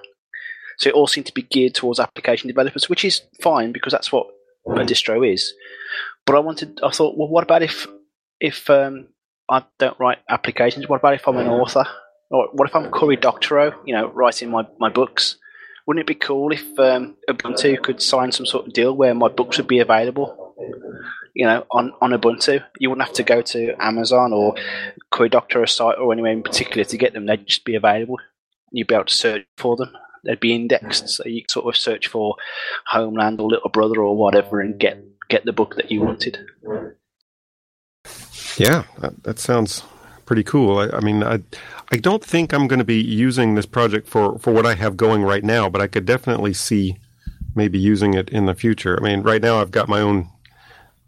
So 0.78 0.88
it 0.88 0.94
all 0.96 1.06
seemed 1.06 1.26
to 1.26 1.34
be 1.34 1.42
geared 1.42 1.74
towards 1.74 2.00
application 2.00 2.48
developers, 2.48 2.88
which 2.88 3.04
is 3.04 3.22
fine 3.40 3.70
because 3.70 3.92
that's 3.92 4.10
what 4.10 4.26
a 4.66 4.84
distro 4.84 5.32
is. 5.32 5.54
But 6.26 6.34
I 6.34 6.40
wanted, 6.40 6.80
I 6.82 6.90
thought, 6.90 7.16
well, 7.16 7.28
what 7.28 7.44
about 7.44 7.62
if 7.62 7.86
if 8.40 8.68
um, 8.68 9.08
I 9.48 9.64
don't 9.78 9.98
write 10.00 10.18
applications? 10.28 10.88
What 10.88 10.98
about 10.98 11.14
if 11.14 11.28
I'm 11.28 11.36
an 11.36 11.46
author? 11.46 11.86
Or 12.30 12.48
what 12.52 12.68
if 12.68 12.76
I'm 12.76 12.90
Cory 12.90 13.16
Doctorow, 13.16 13.74
you 13.84 13.94
know, 13.94 14.08
writing 14.08 14.50
my, 14.50 14.66
my 14.78 14.90
books? 14.90 15.36
Wouldn't 15.86 16.02
it 16.02 16.06
be 16.06 16.14
cool 16.14 16.52
if 16.52 16.78
um, 16.78 17.16
Ubuntu 17.30 17.82
could 17.82 18.02
sign 18.02 18.32
some 18.32 18.44
sort 18.44 18.66
of 18.66 18.74
deal 18.74 18.94
where 18.94 19.14
my 19.14 19.28
books 19.28 19.56
would 19.56 19.66
be 19.66 19.78
available, 19.78 20.54
you 21.34 21.46
know, 21.46 21.64
on, 21.70 21.92
on 22.02 22.10
Ubuntu? 22.10 22.62
You 22.78 22.90
wouldn't 22.90 23.06
have 23.06 23.16
to 23.16 23.22
go 23.22 23.40
to 23.40 23.74
Amazon 23.82 24.34
or 24.34 24.54
Cory 25.10 25.30
Doctorow 25.30 25.64
site 25.64 25.96
or 25.96 26.12
anywhere 26.12 26.32
in 26.32 26.42
particular 26.42 26.84
to 26.84 26.98
get 26.98 27.14
them. 27.14 27.24
They'd 27.24 27.46
just 27.46 27.64
be 27.64 27.74
available. 27.74 28.18
You'd 28.70 28.88
be 28.88 28.94
able 28.94 29.06
to 29.06 29.14
search 29.14 29.46
for 29.56 29.76
them. 29.76 29.96
They'd 30.24 30.40
be 30.40 30.54
indexed, 30.54 31.08
so 31.08 31.22
you 31.24 31.44
sort 31.48 31.74
of 31.74 31.80
search 31.80 32.08
for 32.08 32.36
Homeland 32.86 33.40
or 33.40 33.48
Little 33.48 33.70
Brother 33.70 34.02
or 34.02 34.14
whatever 34.14 34.60
and 34.60 34.78
get 34.78 35.02
get 35.30 35.44
the 35.46 35.52
book 35.52 35.76
that 35.76 35.90
you 35.90 36.02
wanted. 36.02 36.38
Yeah, 38.56 38.84
that, 38.98 39.22
that 39.22 39.38
sounds 39.38 39.84
pretty 40.28 40.44
cool. 40.44 40.78
I, 40.78 40.90
I, 40.90 41.00
mean, 41.00 41.24
I 41.24 41.40
I 41.90 41.96
don't 41.96 42.22
think 42.22 42.52
I'm 42.52 42.68
going 42.68 42.80
to 42.80 42.84
be 42.84 43.00
using 43.00 43.54
this 43.54 43.64
project 43.64 44.06
for 44.06 44.38
for 44.38 44.52
what 44.52 44.66
I 44.66 44.74
have 44.74 44.94
going 44.94 45.22
right 45.24 45.42
now, 45.42 45.70
but 45.70 45.80
I 45.80 45.86
could 45.86 46.04
definitely 46.04 46.52
see 46.52 46.98
maybe 47.54 47.78
using 47.78 48.12
it 48.12 48.28
in 48.28 48.44
the 48.44 48.54
future. 48.54 48.94
I 49.00 49.02
mean, 49.02 49.22
right 49.22 49.40
now 49.40 49.58
I've 49.58 49.70
got 49.70 49.88
my 49.88 50.00
own 50.00 50.28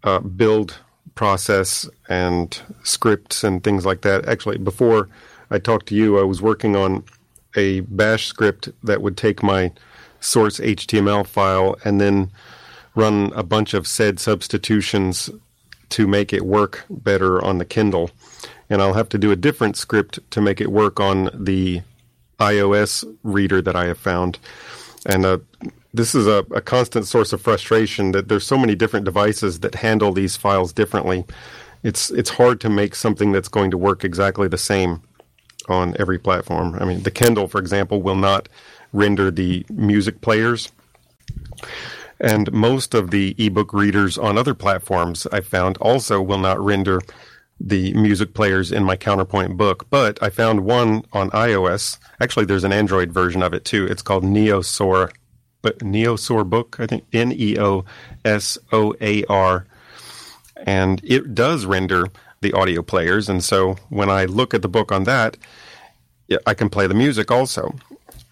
uh, 0.03 0.21
build 0.21 0.79
process 1.15 1.87
and 2.09 2.59
scripts 2.83 3.45
and 3.45 3.63
things 3.63 3.85
like 3.85 4.01
that. 4.01 4.27
Actually, 4.27 4.57
before 4.57 5.11
I 5.51 5.59
talked 5.59 5.87
to 5.89 5.95
you, 5.95 6.19
I 6.19 6.23
was 6.23 6.41
working 6.41 6.75
on 6.75 7.05
a 7.55 7.81
bash 7.81 8.27
script 8.27 8.71
that 8.83 9.03
would 9.03 9.19
take 9.19 9.43
my 9.43 9.71
source 10.21 10.59
HTML 10.61 11.27
file 11.27 11.77
and 11.85 12.01
then 12.01 12.31
run 12.95 13.33
a 13.35 13.43
bunch 13.43 13.75
of 13.75 13.87
sed 13.87 14.19
substitutions 14.19 15.29
to 15.91 16.07
make 16.07 16.33
it 16.33 16.47
work 16.47 16.87
better 16.89 17.45
on 17.45 17.59
the 17.59 17.67
Kindle. 17.67 18.11
And 18.71 18.81
I'll 18.81 18.95
have 18.95 19.09
to 19.11 19.19
do 19.19 19.33
a 19.33 19.37
different 19.37 19.77
script 19.77 20.19
to 20.31 20.41
make 20.41 20.61
it 20.61 20.71
work 20.71 21.01
on 21.01 21.29
the 21.35 21.83
iOS 22.39 23.05
reader 23.23 23.61
that 23.61 23.77
I 23.77 23.87
have 23.87 23.99
found. 23.99 24.39
And 25.07 25.27
uh, 25.27 25.39
this 25.93 26.15
is 26.15 26.27
a, 26.27 26.45
a, 26.55 26.61
constant 26.61 27.07
source 27.07 27.33
of 27.33 27.41
frustration 27.41 28.13
that 28.13 28.29
there's 28.29 28.47
so 28.47 28.57
many 28.57 28.75
different 28.75 29.05
devices 29.05 29.61
that 29.61 29.75
handle 29.75 30.13
these 30.13 30.37
files 30.37 30.73
differently. 30.73 31.25
It's 31.83 32.11
it's 32.11 32.31
hard 32.31 32.61
to 32.61 32.71
make 32.71 32.95
something 32.95 33.33
that's 33.33 33.49
going 33.49 33.71
to 33.71 33.79
work 33.79 34.05
exactly 34.05 34.49
the 34.49 34.59
same 34.59 35.03
on 35.69 35.97
every 35.99 36.19
platform. 36.19 36.77
I 36.79 36.85
mean, 36.85 37.03
the 37.03 37.11
Kindle, 37.11 37.49
for 37.49 37.59
example, 37.59 38.03
will 38.03 38.17
not 38.17 38.49
render 38.93 39.31
the 39.31 39.65
music 39.71 40.21
players. 40.21 40.71
And 42.21 42.53
most 42.53 42.93
of 42.93 43.11
the 43.11 43.35
ebook 43.39 43.73
readers 43.73 44.19
on 44.19 44.37
other 44.37 44.55
platforms 44.55 45.27
I 45.33 45.41
found 45.41 45.79
also 45.79 46.21
will 46.21 46.39
not 46.39 46.61
render 46.61 47.01
the 47.61 47.93
music 47.95 48.33
players 48.33 48.73
in 48.73 48.83
my 48.83 48.97
Counterpoint 48.97 49.57
book. 49.57 49.87
But 49.91 50.21
I 50.23 50.31
found 50.31 50.65
one 50.65 51.05
on 51.13 51.31
iOS. 51.31 51.99
Actually, 52.21 52.47
there's 52.47 52.65
an 52.65 52.73
Android 52.73 53.13
version 53.13 53.43
of 53.43 53.53
it 53.53 53.65
too. 53.65 53.87
It's 53.87 54.03
called 54.03 54.25
Neosoar, 54.25 55.11
but 55.63 55.79
Neosoar 55.81 56.49
Book, 56.49 56.77
I 56.81 56.87
think 56.87 57.05
N 57.13 57.33
E 57.33 57.59
O 57.59 57.85
S 58.25 58.57
O 58.73 58.95
A 59.01 59.25
R, 59.25 59.67
and 60.57 61.01
it 61.05 61.35
does 61.35 61.67
render 61.67 62.07
the 62.41 62.53
audio 62.55 62.83
players. 62.83 63.29
And 63.29 63.45
so 63.45 63.77
when 63.91 64.09
I 64.09 64.25
look 64.25 64.55
at 64.55 64.63
the 64.63 64.69
book 64.69 64.91
on 64.91 65.05
that, 65.05 65.37
I 66.47 66.55
can 66.55 66.71
play 66.71 66.87
the 66.87 66.95
music 66.95 67.31
also. 67.31 67.75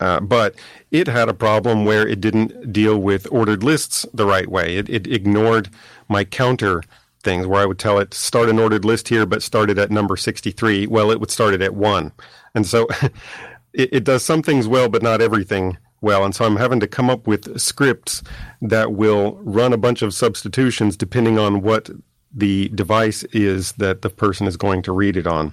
Uh, 0.01 0.21
but 0.21 0.55
it 0.91 1.09
had 1.09 1.29
a 1.29 1.35
problem 1.35 1.85
where 1.85 2.07
it 2.07 2.21
didn't 2.21 2.73
deal 2.73 2.99
with 2.99 3.27
ordered 3.33 3.65
lists 3.65 4.07
the 4.15 4.27
right 4.27 4.49
way. 4.49 4.77
It, 4.77 4.89
it 4.89 5.07
ignored 5.09 5.69
my 6.09 6.25
counter 6.25 6.83
things 7.29 7.47
where 7.47 7.61
I 7.61 7.67
would 7.67 7.79
tell 7.79 7.99
it 7.99 8.15
start 8.15 8.49
an 8.49 8.59
ordered 8.59 8.87
list 8.87 9.09
here, 9.09 9.27
but 9.27 9.43
started 9.43 9.79
at 9.79 9.91
number 9.91 10.17
63. 10.17 10.87
Well, 10.87 11.11
it 11.11 11.21
would 11.21 11.31
start 11.31 11.53
it 11.53 11.61
at 11.61 11.75
one. 11.75 12.11
And 12.55 12.67
so 12.67 12.87
it, 13.75 13.91
it 13.93 14.05
does 14.05 14.25
some 14.25 14.43
things 14.43 14.67
well, 14.67 14.89
but 14.89 15.03
not 15.03 15.21
everything 15.21 15.77
well. 16.01 16.25
And 16.25 16.35
so 16.35 16.47
I'm 16.47 16.57
having 16.57 16.81
to 16.81 16.87
come 16.87 17.11
up 17.11 17.27
with 17.27 17.61
scripts 17.61 18.23
that 18.63 18.93
will 18.93 19.33
run 19.43 19.75
a 19.75 19.77
bunch 19.77 20.01
of 20.01 20.15
substitutions 20.15 20.97
depending 20.97 21.39
on 21.39 21.61
what 21.61 21.91
the 22.35 22.71
device 22.71 23.25
is 23.25 23.73
that 23.73 24.01
the 24.01 24.09
person 24.09 24.47
is 24.47 24.57
going 24.57 24.81
to 24.83 24.93
read 24.93 25.19
it 25.19 25.27
on. 25.27 25.53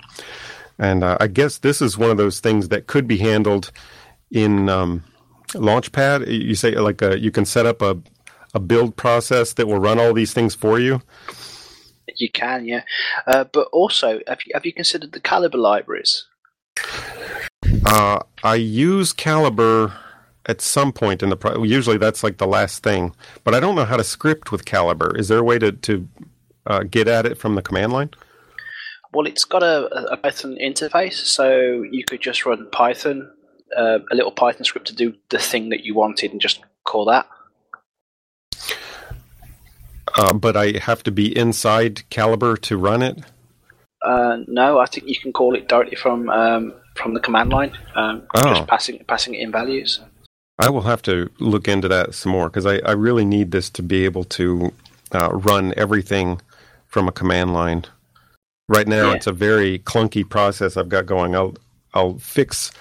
And 0.79 1.03
uh, 1.03 1.17
I 1.19 1.27
guess 1.27 1.57
this 1.57 1.81
is 1.81 1.97
one 1.97 2.09
of 2.09 2.15
those 2.15 2.39
things 2.39 2.69
that 2.69 2.87
could 2.87 3.05
be 3.05 3.17
handled 3.17 3.69
in 4.31 4.69
um, 4.69 5.03
Launchpad. 5.49 6.25
You 6.27 6.55
say 6.55 6.71
like 6.75 7.01
a, 7.01 7.11
uh, 7.11 7.15
you 7.15 7.31
can 7.31 7.43
set 7.43 7.65
up 7.65 7.81
a 7.81 7.97
a 8.55 8.59
build 8.59 8.95
process 8.95 9.53
that 9.53 9.67
will 9.67 9.79
run 9.79 9.99
all 9.99 10.13
these 10.13 10.33
things 10.33 10.55
for 10.55 10.79
you. 10.79 11.01
You 12.15 12.29
can, 12.29 12.65
yeah. 12.65 12.83
Uh, 13.27 13.45
but 13.45 13.67
also, 13.71 14.19
have 14.27 14.39
you, 14.45 14.51
have 14.53 14.65
you 14.65 14.73
considered 14.73 15.11
the 15.11 15.19
Calibre 15.19 15.59
libraries? 15.59 16.25
Uh, 17.85 18.19
I 18.43 18.55
use 18.55 19.13
Calibre 19.13 19.93
at 20.45 20.61
some 20.61 20.91
point 20.91 21.23
in 21.23 21.29
the 21.29 21.37
pro- 21.37 21.63
usually 21.63 21.97
that's 21.97 22.23
like 22.23 22.37
the 22.37 22.47
last 22.47 22.83
thing, 22.83 23.15
but 23.43 23.55
I 23.55 23.59
don't 23.59 23.75
know 23.75 23.85
how 23.85 23.97
to 23.97 24.03
script 24.03 24.51
with 24.51 24.65
Calibre. 24.65 25.17
Is 25.17 25.27
there 25.27 25.39
a 25.39 25.43
way 25.43 25.59
to 25.59 25.71
to 25.71 26.07
uh, 26.67 26.83
get 26.83 27.07
at 27.07 27.25
it 27.25 27.37
from 27.37 27.55
the 27.55 27.61
command 27.61 27.93
line? 27.93 28.11
Well, 29.13 29.27
it's 29.27 29.45
got 29.45 29.63
a, 29.63 30.11
a 30.11 30.17
Python 30.17 30.57
interface, 30.61 31.25
so 31.25 31.83
you 31.89 32.03
could 32.03 32.21
just 32.21 32.45
run 32.45 32.67
Python, 32.71 33.31
uh, 33.77 33.99
a 34.11 34.15
little 34.15 34.31
Python 34.31 34.65
script 34.65 34.87
to 34.87 34.95
do 34.95 35.13
the 35.29 35.39
thing 35.39 35.69
that 35.69 35.85
you 35.85 35.95
wanted, 35.95 36.31
and 36.31 36.41
just 36.41 36.59
call 36.83 37.05
that. 37.05 37.25
Uh, 40.17 40.33
but 40.33 40.55
I 40.55 40.77
have 40.79 41.03
to 41.03 41.11
be 41.11 41.37
inside 41.37 42.09
Calibre 42.09 42.57
to 42.59 42.77
run 42.77 43.01
it. 43.01 43.19
Uh, 44.01 44.37
no, 44.47 44.79
I 44.79 44.85
think 44.85 45.07
you 45.07 45.19
can 45.19 45.33
call 45.33 45.55
it 45.55 45.67
directly 45.67 45.95
from 45.95 46.29
um, 46.29 46.73
from 46.95 47.13
the 47.13 47.19
command 47.19 47.51
line, 47.51 47.77
um, 47.95 48.23
Oh. 48.35 48.53
just 48.53 48.67
passing 48.67 49.03
passing 49.07 49.33
it 49.33 49.41
in 49.41 49.51
values. 49.51 49.99
I 50.59 50.69
will 50.69 50.83
have 50.83 51.01
to 51.03 51.29
look 51.39 51.67
into 51.67 51.89
that 51.89 52.13
some 52.13 52.31
more 52.31 52.47
because 52.49 52.65
I, 52.65 52.77
I 52.79 52.91
really 52.91 53.25
need 53.25 53.51
this 53.51 53.69
to 53.71 53.83
be 53.83 54.05
able 54.05 54.23
to 54.25 54.71
uh, 55.11 55.29
run 55.33 55.73
everything 55.75 56.39
from 56.87 57.07
a 57.09 57.11
command 57.11 57.51
line. 57.53 57.83
Right 58.69 58.87
now, 58.87 59.09
Yeah. 59.09 59.15
it's 59.15 59.27
a 59.27 59.33
very 59.33 59.79
clunky 59.79 60.27
process 60.27 60.77
I've 60.77 60.87
got 60.89 61.05
going. 61.07 61.35
I'll 61.35 61.55
I'll 61.93 62.17
fix. 62.19 62.71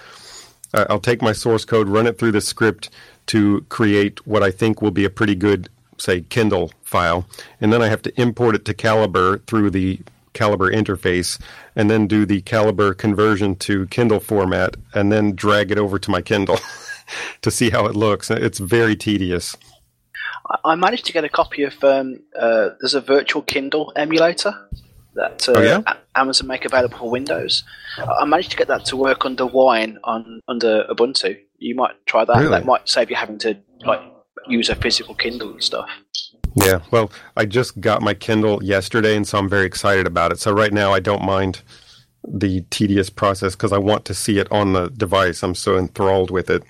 Uh, 0.73 0.85
I'll 0.89 0.99
take 0.99 1.21
my 1.21 1.33
source 1.33 1.65
code, 1.65 1.89
run 1.89 2.07
it 2.07 2.17
through 2.17 2.31
the 2.33 2.41
script 2.41 2.89
to 3.27 3.61
create 3.69 4.25
what 4.27 4.43
I 4.43 4.51
think 4.51 4.81
will 4.81 4.91
be 4.91 5.05
a 5.05 5.09
pretty 5.09 5.35
good, 5.35 5.69
say, 5.97 6.21
Kindle 6.21 6.71
file, 6.83 7.27
and 7.61 7.71
then 7.71 7.81
I 7.81 7.87
have 7.87 8.01
to 8.03 8.21
import 8.21 8.55
it 8.55 8.65
to 8.65 8.73
Calibre 8.73 9.39
through 9.39 9.71
the 9.71 9.99
Calibre 10.33 10.71
interface, 10.71 11.39
and 11.75 11.89
then 11.89 12.07
do 12.07 12.25
the 12.25 12.41
Calibre 12.41 12.93
conversion 12.93 13.55
to 13.57 13.87
Kindle 13.87 14.19
format, 14.19 14.75
and 14.93 15.11
then 15.11 15.35
drag 15.35 15.71
it 15.71 15.77
over 15.77 15.97
to 15.97 16.11
my 16.11 16.21
Kindle 16.21 16.59
to 17.41 17.49
see 17.49 17.69
how 17.69 17.85
it 17.85 17.95
looks. 17.95 18.29
It's 18.29 18.59
very 18.59 18.95
tedious. 18.95 19.55
I, 20.63 20.75
managed 20.75 21.05
to 21.05 21.13
get 21.13 21.23
a 21.23 21.29
copy 21.29 21.63
of. 21.63 21.83
Um, 21.83 22.19
uh, 22.39 22.69
there's 22.79 22.93
a 22.93 23.01
virtual 23.01 23.41
Kindle 23.41 23.91
emulator 23.95 24.53
that 25.15 25.47
uh, 25.49 25.53
Oh, 25.55 25.61
yeah? 25.61 25.81
Amazon 26.15 26.47
make 26.47 26.65
available 26.65 26.97
for 26.97 27.09
Windows. 27.09 27.63
I 27.97 28.03
I 28.03 28.25
managed 28.25 28.51
to 28.51 28.57
get 28.57 28.67
that 28.67 28.85
to 28.85 28.97
work 28.97 29.25
under 29.25 29.45
Wine 29.45 29.97
on 30.03 30.41
under 30.47 30.83
Ubuntu. 30.89 31.37
You 31.57 31.75
might 31.75 31.93
try 32.05 32.25
that. 32.25 32.37
Really? 32.37 32.49
That 32.49 32.65
might 32.65 32.87
save 32.87 33.09
you 33.09 33.15
having 33.15 33.39
to 33.39 33.57
like 33.85 34.01
use 34.47 34.69
a 34.69 34.75
physical 34.75 35.15
Kindle 35.15 35.51
and 35.51 35.63
stuff. 35.63 35.89
Yeah, 36.55 36.79
well, 36.91 37.11
I 37.35 37.45
just 37.45 37.79
got 37.81 38.01
my 38.01 38.13
Kindle 38.13 38.63
yesterday, 38.63 39.15
and 39.17 39.27
so 39.27 39.37
I'm 39.37 39.49
very 39.49 39.65
excited 39.65 40.07
about 40.07 40.31
it. 40.31 40.39
So 40.39 40.53
right 40.53 40.71
now, 40.71 40.93
I 40.93 40.99
don't 41.01 41.23
mind 41.23 41.61
the 42.27 42.61
tedious 42.69 43.09
process 43.09 43.55
because 43.55 43.73
I 43.73 43.77
want 43.77 44.05
to 44.05 44.13
see 44.13 44.39
it 44.39 44.51
on 44.51 44.73
the 44.73 44.89
device. 44.89 45.43
I'm 45.43 45.55
so 45.55 45.77
enthralled 45.77 46.31
with 46.31 46.49
it. 46.49 46.63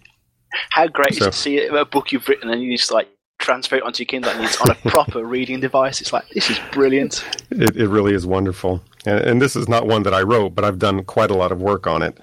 How 0.72 0.88
great 0.88 1.14
So- 1.16 1.18
is 1.26 1.28
it 1.28 1.32
to 1.32 1.38
see 1.38 1.68
a 1.68 1.86
book 1.86 2.12
you've 2.12 2.28
written 2.28 2.50
and 2.50 2.62
you 2.62 2.76
just 2.78 2.92
like 2.92 3.10
transfer 3.38 3.76
it 3.76 3.84
onto 3.84 4.02
your 4.04 4.08
Kindle 4.08 4.32
and 4.32 4.44
it's 4.44 4.60
on 4.60 4.72
a 4.72 4.76
proper 4.90 5.24
reading 5.24 5.60
device? 5.60 6.02
It's 6.02 6.12
like 6.12 6.28
this 6.30 6.50
is 6.50 6.60
brilliant. 6.72 7.24
It, 7.52 7.76
it 7.76 7.88
really 7.88 8.14
is 8.14 8.26
wonderful. 8.26 8.82
And, 9.06 9.20
and 9.20 9.42
this 9.42 9.56
is 9.56 9.70
not 9.70 9.86
one 9.88 10.04
that 10.04 10.14
I 10.14 10.22
wrote, 10.24 10.56
but 10.56 10.66
I've 10.66 10.80
done 10.80 11.04
quite 11.04 11.30
a 11.30 11.36
lot 11.36 11.52
of 11.52 11.62
work 11.62 11.86
on 11.88 12.02
it. 12.02 12.18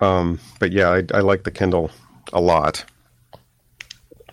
Um, 0.00 0.38
but 0.60 0.72
yeah, 0.72 0.90
I, 0.90 1.04
I 1.14 1.20
like 1.20 1.44
the 1.44 1.50
Kindle 1.50 1.90
a 2.32 2.40
lot. 2.40 2.84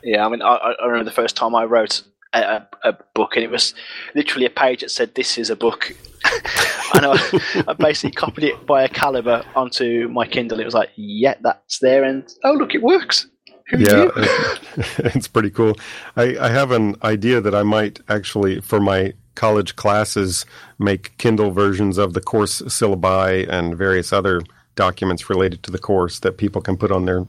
Yeah, 0.04 0.26
I 0.26 0.30
mean, 0.30 0.42
I, 0.42 0.56
I 0.56 0.86
remember 0.86 1.06
the 1.06 1.16
first 1.16 1.36
time 1.36 1.56
I 1.56 1.66
wrote 1.66 2.04
a, 2.34 2.68
a, 2.84 2.98
book, 3.14 3.36
and 3.36 3.44
it 3.44 3.52
was 3.52 3.74
literally 4.16 4.46
a 4.46 4.50
page 4.50 4.82
that 4.82 4.92
said, 4.92 5.16
"This 5.16 5.38
is 5.38 5.50
a 5.50 5.56
book," 5.56 5.90
and 6.94 7.06
I, 7.06 7.64
I 7.68 7.74
basically 7.74 8.12
copied 8.12 8.44
it 8.46 8.66
by 8.66 8.84
a 8.84 8.90
Calibre 8.90 9.46
onto 9.56 10.08
my 10.10 10.28
Kindle. 10.28 10.60
It 10.60 10.66
was 10.66 10.74
like, 10.74 10.92
"Yeah, 10.96 11.36
that's 11.42 11.80
there," 11.80 12.04
and 12.04 12.28
oh, 12.44 12.54
look, 12.54 12.76
it 12.76 12.82
works. 12.82 13.28
Who 13.70 13.78
Yeah, 13.78 14.10
it's 14.98 15.28
pretty 15.28 15.52
cool. 15.52 15.76
I, 16.16 16.38
I 16.38 16.50
have 16.50 16.72
an 16.72 16.96
idea 17.04 17.40
that 17.42 17.54
I 17.54 17.64
might 17.64 18.00
actually, 18.10 18.62
for 18.62 18.80
my 18.80 19.14
college 19.36 19.76
classes, 19.76 20.46
make 20.80 21.16
Kindle 21.18 21.52
versions 21.52 21.98
of 21.98 22.14
the 22.14 22.22
course 22.22 22.62
syllabi 22.64 23.48
and 23.48 23.78
various 23.78 24.12
other 24.12 24.42
documents 24.76 25.30
related 25.30 25.62
to 25.64 25.72
the 25.72 25.78
course 25.78 26.20
that 26.20 26.38
people 26.38 26.62
can 26.62 26.78
put 26.78 26.92
on 26.92 27.06
their 27.06 27.26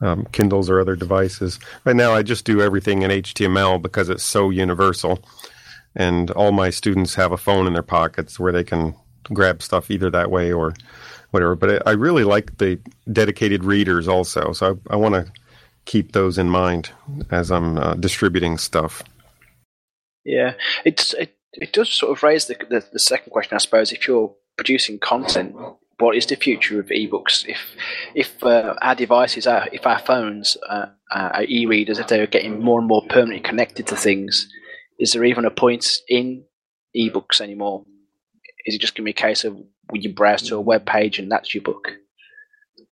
um, 0.00 0.26
Kindles 0.32 0.68
or 0.68 0.80
other 0.80 0.96
devices. 0.96 1.58
Right 1.84 1.96
now, 1.96 2.12
I 2.12 2.22
just 2.22 2.44
do 2.44 2.60
everything 2.60 3.02
in 3.02 3.10
HTML 3.10 3.80
because 3.80 4.08
it's 4.08 4.24
so 4.24 4.50
universal, 4.50 5.22
and 5.94 6.30
all 6.32 6.52
my 6.52 6.70
students 6.70 7.14
have 7.14 7.32
a 7.32 7.36
phone 7.36 7.66
in 7.66 7.72
their 7.72 7.82
pockets 7.82 8.38
where 8.38 8.52
they 8.52 8.64
can 8.64 8.94
grab 9.24 9.62
stuff 9.62 9.90
either 9.90 10.10
that 10.10 10.30
way 10.30 10.52
or 10.52 10.74
whatever. 11.30 11.54
But 11.54 11.86
I 11.86 11.92
really 11.92 12.24
like 12.24 12.58
the 12.58 12.78
dedicated 13.12 13.64
readers 13.64 14.08
also, 14.08 14.52
so 14.52 14.78
I, 14.90 14.94
I 14.94 14.96
want 14.96 15.14
to 15.14 15.32
keep 15.84 16.12
those 16.12 16.36
in 16.36 16.48
mind 16.48 16.90
as 17.30 17.50
I'm 17.50 17.78
uh, 17.78 17.94
distributing 17.94 18.58
stuff. 18.58 19.02
Yeah, 20.24 20.54
it's 20.84 21.14
it, 21.14 21.36
it 21.52 21.72
does 21.72 21.88
sort 21.88 22.16
of 22.16 22.22
raise 22.22 22.46
the, 22.46 22.56
the 22.68 22.84
the 22.92 22.98
second 22.98 23.30
question, 23.30 23.54
I 23.54 23.58
suppose. 23.58 23.92
If 23.92 24.06
you're 24.06 24.34
producing 24.56 24.98
content, 24.98 25.54
what 25.98 26.16
is 26.16 26.26
the 26.26 26.36
future 26.36 26.78
of 26.80 26.86
ebooks? 26.86 27.46
If 27.46 27.58
if 28.14 28.42
uh, 28.44 28.74
our 28.82 28.94
devices, 28.94 29.46
if 29.72 29.86
our 29.86 29.98
phones, 29.98 30.56
uh, 30.68 30.86
our 31.10 31.44
e-readers, 31.44 31.98
if 31.98 32.08
they're 32.08 32.26
getting 32.26 32.60
more 32.60 32.78
and 32.78 32.88
more 32.88 33.02
permanently 33.08 33.40
connected 33.40 33.86
to 33.88 33.96
things, 33.96 34.48
is 34.98 35.12
there 35.12 35.24
even 35.24 35.44
a 35.44 35.50
point 35.50 35.86
in 36.08 36.44
ebooks 36.96 37.40
anymore? 37.40 37.84
Is 38.66 38.74
it 38.74 38.80
just 38.80 38.94
going 38.94 39.04
to 39.04 39.06
be 39.06 39.10
a 39.10 39.14
case 39.14 39.44
of 39.44 39.56
when 39.90 40.02
you 40.02 40.12
browse 40.12 40.42
to 40.42 40.56
a 40.56 40.60
web 40.60 40.86
page 40.86 41.18
and 41.18 41.30
that's 41.30 41.54
your 41.54 41.62
book? 41.62 41.92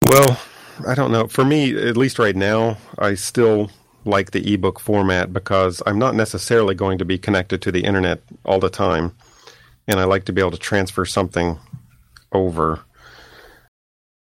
Well, 0.08 0.40
I 0.87 0.94
don't 0.94 1.12
know. 1.12 1.26
For 1.26 1.44
me, 1.44 1.76
at 1.76 1.96
least 1.96 2.18
right 2.18 2.37
now, 2.37 2.78
I 2.98 3.14
still 3.14 3.70
like 4.04 4.30
the 4.30 4.54
ebook 4.54 4.80
format 4.80 5.32
because 5.32 5.82
I'm 5.87 5.98
not 5.98 6.14
necessarily 6.14 6.74
going 6.74 6.98
to 6.98 7.04
be 7.04 7.18
connected 7.18 7.61
to 7.62 7.72
the 7.72 7.84
internet 7.84 8.22
all 8.44 8.58
the 8.58 8.70
time, 8.70 9.14
and 9.87 10.00
I 10.00 10.04
like 10.04 10.24
to 10.24 10.32
be 10.32 10.40
able 10.40 10.52
to 10.52 10.58
transfer 10.58 11.04
something 11.04 11.58
over. 12.32 12.80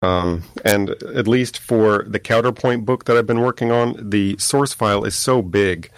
Um, 0.02 0.44
and 0.64 0.90
at 0.90 1.28
least 1.28 1.58
for 1.58 2.04
the 2.08 2.20
counterpoint 2.20 2.86
book 2.86 3.06
that 3.06 3.18
I've 3.18 3.26
been 3.26 3.42
working 3.42 3.72
on, 3.72 4.10
the 4.10 4.38
source 4.38 4.74
file 4.74 5.04
is 5.04 5.16
so 5.16 5.42
big 5.42 5.92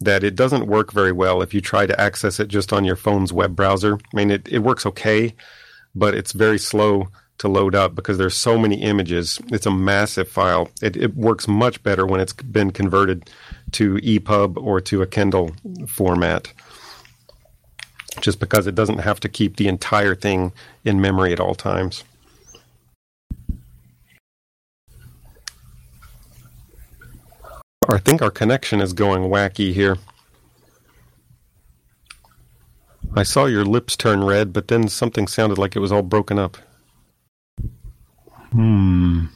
that 0.00 0.24
it 0.24 0.34
doesn't 0.34 0.66
work 0.66 0.92
very 0.92 1.12
well 1.12 1.42
if 1.42 1.52
you 1.52 1.60
try 1.60 1.86
to 1.86 2.00
access 2.00 2.40
it 2.40 2.48
just 2.48 2.72
on 2.72 2.84
your 2.84 2.96
phone's 2.96 3.32
web 3.32 3.54
browser. 3.56 3.94
I 3.96 4.16
mean, 4.16 4.30
it, 4.30 4.48
it 4.48 4.60
works 4.60 4.86
okay, 4.86 5.34
but 5.94 6.14
it's 6.14 6.32
very 6.32 6.58
slow 6.58 7.08
to 7.38 7.48
load 7.48 7.74
up 7.74 7.94
because 7.94 8.18
there's 8.18 8.36
so 8.36 8.58
many 8.58 8.82
images. 8.82 9.40
It's 9.48 9.66
a 9.66 9.70
massive 9.70 10.28
file. 10.28 10.70
It, 10.80 10.96
it 10.96 11.16
works 11.16 11.48
much 11.48 11.82
better 11.82 12.06
when 12.06 12.20
it's 12.20 12.34
been 12.34 12.70
converted 12.70 13.30
to 13.72 13.96
EPUB 13.96 14.56
or 14.62 14.80
to 14.82 15.02
a 15.02 15.06
Kindle 15.06 15.52
format, 15.86 16.52
just 18.20 18.40
because 18.40 18.66
it 18.66 18.74
doesn't 18.74 18.98
have 18.98 19.20
to 19.20 19.28
keep 19.28 19.56
the 19.56 19.68
entire 19.68 20.14
thing 20.14 20.52
in 20.84 21.00
memory 21.00 21.32
at 21.32 21.40
all 21.40 21.54
times. 21.54 22.04
I 27.94 27.98
think 27.98 28.22
our 28.22 28.30
connection 28.30 28.80
is 28.80 28.92
going 28.92 29.22
wacky 29.22 29.72
here. 29.72 29.96
I 33.16 33.22
saw 33.22 33.46
your 33.46 33.64
lips 33.64 33.96
turn 33.96 34.22
red, 34.22 34.52
but 34.52 34.68
then 34.68 34.88
something 34.88 35.26
sounded 35.26 35.58
like 35.58 35.74
it 35.74 35.80
was 35.80 35.90
all 35.90 36.02
broken 36.02 36.38
up. 36.38 36.56
Hmm. 38.52 39.26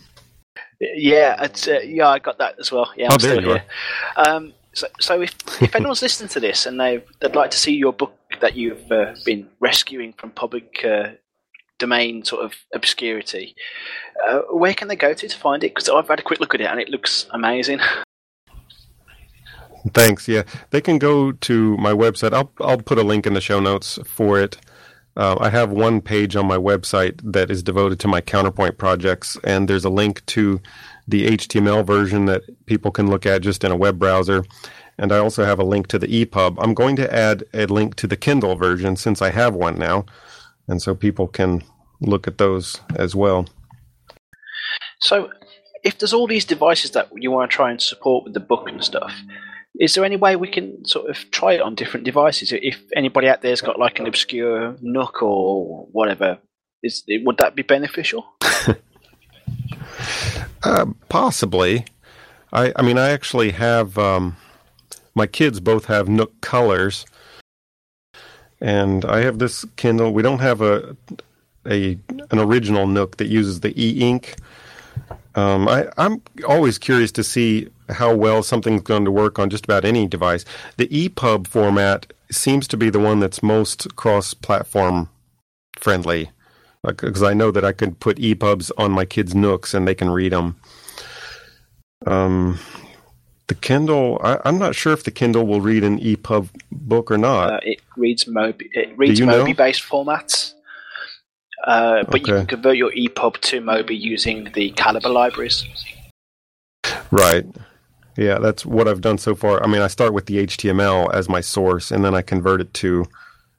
Yeah, 0.80 1.42
it's, 1.42 1.66
uh, 1.66 1.80
yeah, 1.80 2.08
I 2.08 2.18
got 2.18 2.38
that 2.38 2.56
as 2.58 2.70
well. 2.70 2.92
Yeah, 2.96 3.06
I'm 3.06 3.14
Oh, 3.14 3.16
there 3.16 3.30
still 3.32 3.42
you 3.42 3.48
here. 3.48 3.64
Um, 4.16 4.52
so, 4.74 4.86
so 5.00 5.22
if 5.22 5.34
if 5.62 5.74
anyone's 5.76 6.02
listening 6.02 6.28
to 6.30 6.40
this 6.40 6.66
and 6.66 6.78
they 6.78 7.02
they'd 7.20 7.36
like 7.36 7.50
to 7.52 7.58
see 7.58 7.74
your 7.74 7.92
book 7.92 8.14
that 8.40 8.56
you've 8.56 8.90
uh, 8.90 9.14
been 9.24 9.48
rescuing 9.60 10.12
from 10.14 10.30
public 10.30 10.84
uh, 10.84 11.10
domain 11.78 12.24
sort 12.24 12.44
of 12.44 12.54
obscurity, 12.74 13.54
uh, 14.28 14.40
where 14.50 14.74
can 14.74 14.88
they 14.88 14.96
go 14.96 15.14
to 15.14 15.28
to 15.28 15.36
find 15.38 15.64
it? 15.64 15.74
Because 15.74 15.88
I've 15.88 16.08
had 16.08 16.18
a 16.18 16.22
quick 16.22 16.40
look 16.40 16.54
at 16.54 16.60
it 16.60 16.66
and 16.66 16.80
it 16.80 16.88
looks 16.88 17.26
amazing. 17.30 17.80
Thanks. 19.92 20.28
Yeah, 20.28 20.44
they 20.70 20.80
can 20.80 20.98
go 20.98 21.32
to 21.32 21.76
my 21.76 21.92
website. 21.92 22.32
I'll 22.32 22.50
I'll 22.60 22.78
put 22.78 22.98
a 22.98 23.02
link 23.02 23.26
in 23.26 23.34
the 23.34 23.40
show 23.40 23.60
notes 23.60 23.98
for 24.06 24.40
it. 24.40 24.58
Uh, 25.16 25.36
I 25.38 25.50
have 25.50 25.70
one 25.70 26.00
page 26.00 26.34
on 26.34 26.46
my 26.46 26.56
website 26.56 27.20
that 27.22 27.50
is 27.50 27.62
devoted 27.62 28.00
to 28.00 28.08
my 28.08 28.20
counterpoint 28.20 28.78
projects, 28.78 29.36
and 29.44 29.68
there's 29.68 29.84
a 29.84 29.90
link 29.90 30.24
to 30.26 30.60
the 31.06 31.28
HTML 31.28 31.86
version 31.86 32.24
that 32.24 32.42
people 32.66 32.90
can 32.90 33.08
look 33.08 33.24
at 33.26 33.42
just 33.42 33.62
in 33.62 33.70
a 33.70 33.76
web 33.76 33.98
browser. 33.98 34.44
And 34.98 35.12
I 35.12 35.18
also 35.18 35.44
have 35.44 35.58
a 35.58 35.64
link 35.64 35.88
to 35.88 35.98
the 35.98 36.24
EPUB. 36.24 36.56
I'm 36.58 36.74
going 36.74 36.96
to 36.96 37.14
add 37.14 37.44
a 37.52 37.66
link 37.66 37.94
to 37.96 38.06
the 38.06 38.16
Kindle 38.16 38.56
version 38.56 38.96
since 38.96 39.20
I 39.22 39.30
have 39.30 39.54
one 39.54 39.78
now, 39.78 40.06
and 40.66 40.80
so 40.80 40.94
people 40.94 41.28
can 41.28 41.62
look 42.00 42.26
at 42.26 42.38
those 42.38 42.80
as 42.96 43.14
well. 43.14 43.46
So, 45.00 45.30
if 45.84 45.98
there's 45.98 46.14
all 46.14 46.26
these 46.26 46.44
devices 46.44 46.92
that 46.92 47.08
you 47.14 47.30
want 47.30 47.50
to 47.50 47.54
try 47.54 47.70
and 47.70 47.80
support 47.80 48.24
with 48.24 48.34
the 48.34 48.40
book 48.40 48.68
and 48.68 48.82
stuff, 48.82 49.12
is 49.78 49.94
there 49.94 50.04
any 50.04 50.16
way 50.16 50.36
we 50.36 50.48
can 50.48 50.84
sort 50.84 51.10
of 51.10 51.30
try 51.30 51.54
it 51.54 51.60
on 51.60 51.74
different 51.74 52.04
devices? 52.04 52.52
If 52.52 52.80
anybody 52.94 53.28
out 53.28 53.42
there's 53.42 53.60
got 53.60 53.78
like 53.78 53.98
an 53.98 54.06
obscure 54.06 54.76
Nook 54.80 55.22
or 55.22 55.86
whatever, 55.90 56.38
is 56.82 57.04
would 57.08 57.38
that 57.38 57.54
be 57.54 57.62
beneficial? 57.62 58.26
Uh, 60.64 60.86
possibly. 61.10 61.84
I, 62.50 62.72
I 62.76 62.82
mean, 62.82 62.96
I 62.96 63.10
actually 63.10 63.50
have 63.50 63.98
um, 63.98 64.36
my 65.14 65.26
kids 65.26 65.60
both 65.60 65.86
have 65.86 66.08
Nook 66.08 66.40
colors, 66.40 67.04
and 68.60 69.04
I 69.04 69.20
have 69.20 69.38
this 69.38 69.66
Kindle. 69.76 70.12
We 70.12 70.22
don't 70.22 70.38
have 70.38 70.62
a 70.62 70.96
a 71.66 71.98
an 72.30 72.38
original 72.38 72.86
Nook 72.86 73.18
that 73.18 73.26
uses 73.26 73.60
the 73.60 73.78
e 73.78 74.00
ink. 74.00 74.36
Um, 75.34 75.68
I, 75.68 75.88
I'm 75.98 76.22
always 76.46 76.78
curious 76.78 77.10
to 77.12 77.24
see 77.24 77.68
how 77.88 78.14
well 78.14 78.42
something's 78.42 78.82
going 78.82 79.04
to 79.04 79.10
work 79.10 79.38
on 79.38 79.50
just 79.50 79.64
about 79.64 79.84
any 79.84 80.06
device. 80.06 80.44
The 80.76 80.88
EPUB 80.88 81.46
format 81.46 82.12
seems 82.30 82.68
to 82.68 82.76
be 82.76 82.90
the 82.90 83.00
one 83.00 83.20
that's 83.20 83.42
most 83.42 83.94
cross-platform 83.96 85.08
friendly, 85.78 86.30
because 86.82 87.22
I 87.22 87.34
know 87.34 87.50
that 87.50 87.64
I 87.64 87.72
could 87.72 88.00
put 88.00 88.18
EPUBs 88.18 88.70
on 88.78 88.92
my 88.92 89.04
kids' 89.04 89.34
Nooks 89.34 89.74
and 89.74 89.86
they 89.86 89.94
can 89.94 90.10
read 90.10 90.32
them. 90.32 90.56
Um, 92.06 92.58
the 93.46 93.54
Kindle, 93.54 94.18
I, 94.22 94.40
am 94.48 94.58
not 94.58 94.74
sure 94.74 94.92
if 94.92 95.04
the 95.04 95.10
Kindle 95.10 95.46
will 95.46 95.60
read 95.60 95.84
an 95.84 95.98
EPUB 95.98 96.48
book 96.72 97.10
or 97.10 97.18
not. 97.18 97.52
Uh, 97.52 97.60
it 97.62 97.80
reads 97.96 98.24
Mobi. 98.24 98.68
It 98.72 98.96
reads 98.96 99.20
Mobi-based 99.20 99.82
formats, 99.82 100.53
uh, 101.64 102.04
but 102.04 102.20
okay. 102.20 102.32
you 102.32 102.38
can 102.38 102.46
convert 102.46 102.76
your 102.76 102.92
EPUB 102.92 103.40
to 103.40 103.60
Mobi 103.60 103.98
using 103.98 104.50
the 104.54 104.70
Calibre 104.70 105.10
libraries. 105.10 105.64
Right. 107.10 107.46
Yeah, 108.16 108.38
that's 108.38 108.64
what 108.64 108.86
I've 108.86 109.00
done 109.00 109.18
so 109.18 109.34
far. 109.34 109.62
I 109.62 109.66
mean, 109.66 109.82
I 109.82 109.88
start 109.88 110.12
with 110.12 110.26
the 110.26 110.46
HTML 110.46 111.12
as 111.12 111.28
my 111.28 111.40
source, 111.40 111.90
and 111.90 112.04
then 112.04 112.14
I 112.14 112.22
convert 112.22 112.60
it 112.60 112.72
to, 112.74 113.06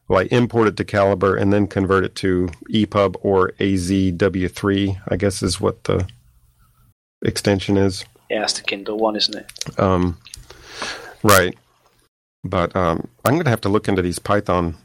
well, 0.08 0.20
I 0.20 0.24
import 0.32 0.68
it 0.68 0.78
to 0.78 0.86
Calibre 0.86 1.40
and 1.40 1.52
then 1.52 1.68
convert 1.68 2.06
it 2.06 2.16
to 2.16 2.50
EPUB 2.70 3.16
or 3.22 3.52
AZW3. 3.60 5.02
I 5.10 5.16
guess 5.18 5.44
is 5.44 5.60
what 5.60 5.84
the 5.86 6.08
extension 7.24 7.78
is. 7.78 8.06
Yeah, 8.30 8.44
it's 8.44 8.54
the 8.54 8.64
Kindle 8.64 8.98
one, 8.98 9.16
isn't 9.16 9.36
it? 9.36 9.80
Um, 9.80 10.18
right. 11.24 11.56
But 12.44 12.76
um, 12.76 13.08
I'm 13.26 13.34
going 13.34 13.46
to 13.46 13.50
have 13.50 13.62
to 13.62 13.70
look 13.70 13.88
into 13.88 14.02
these 14.04 14.20
Python 14.20 14.78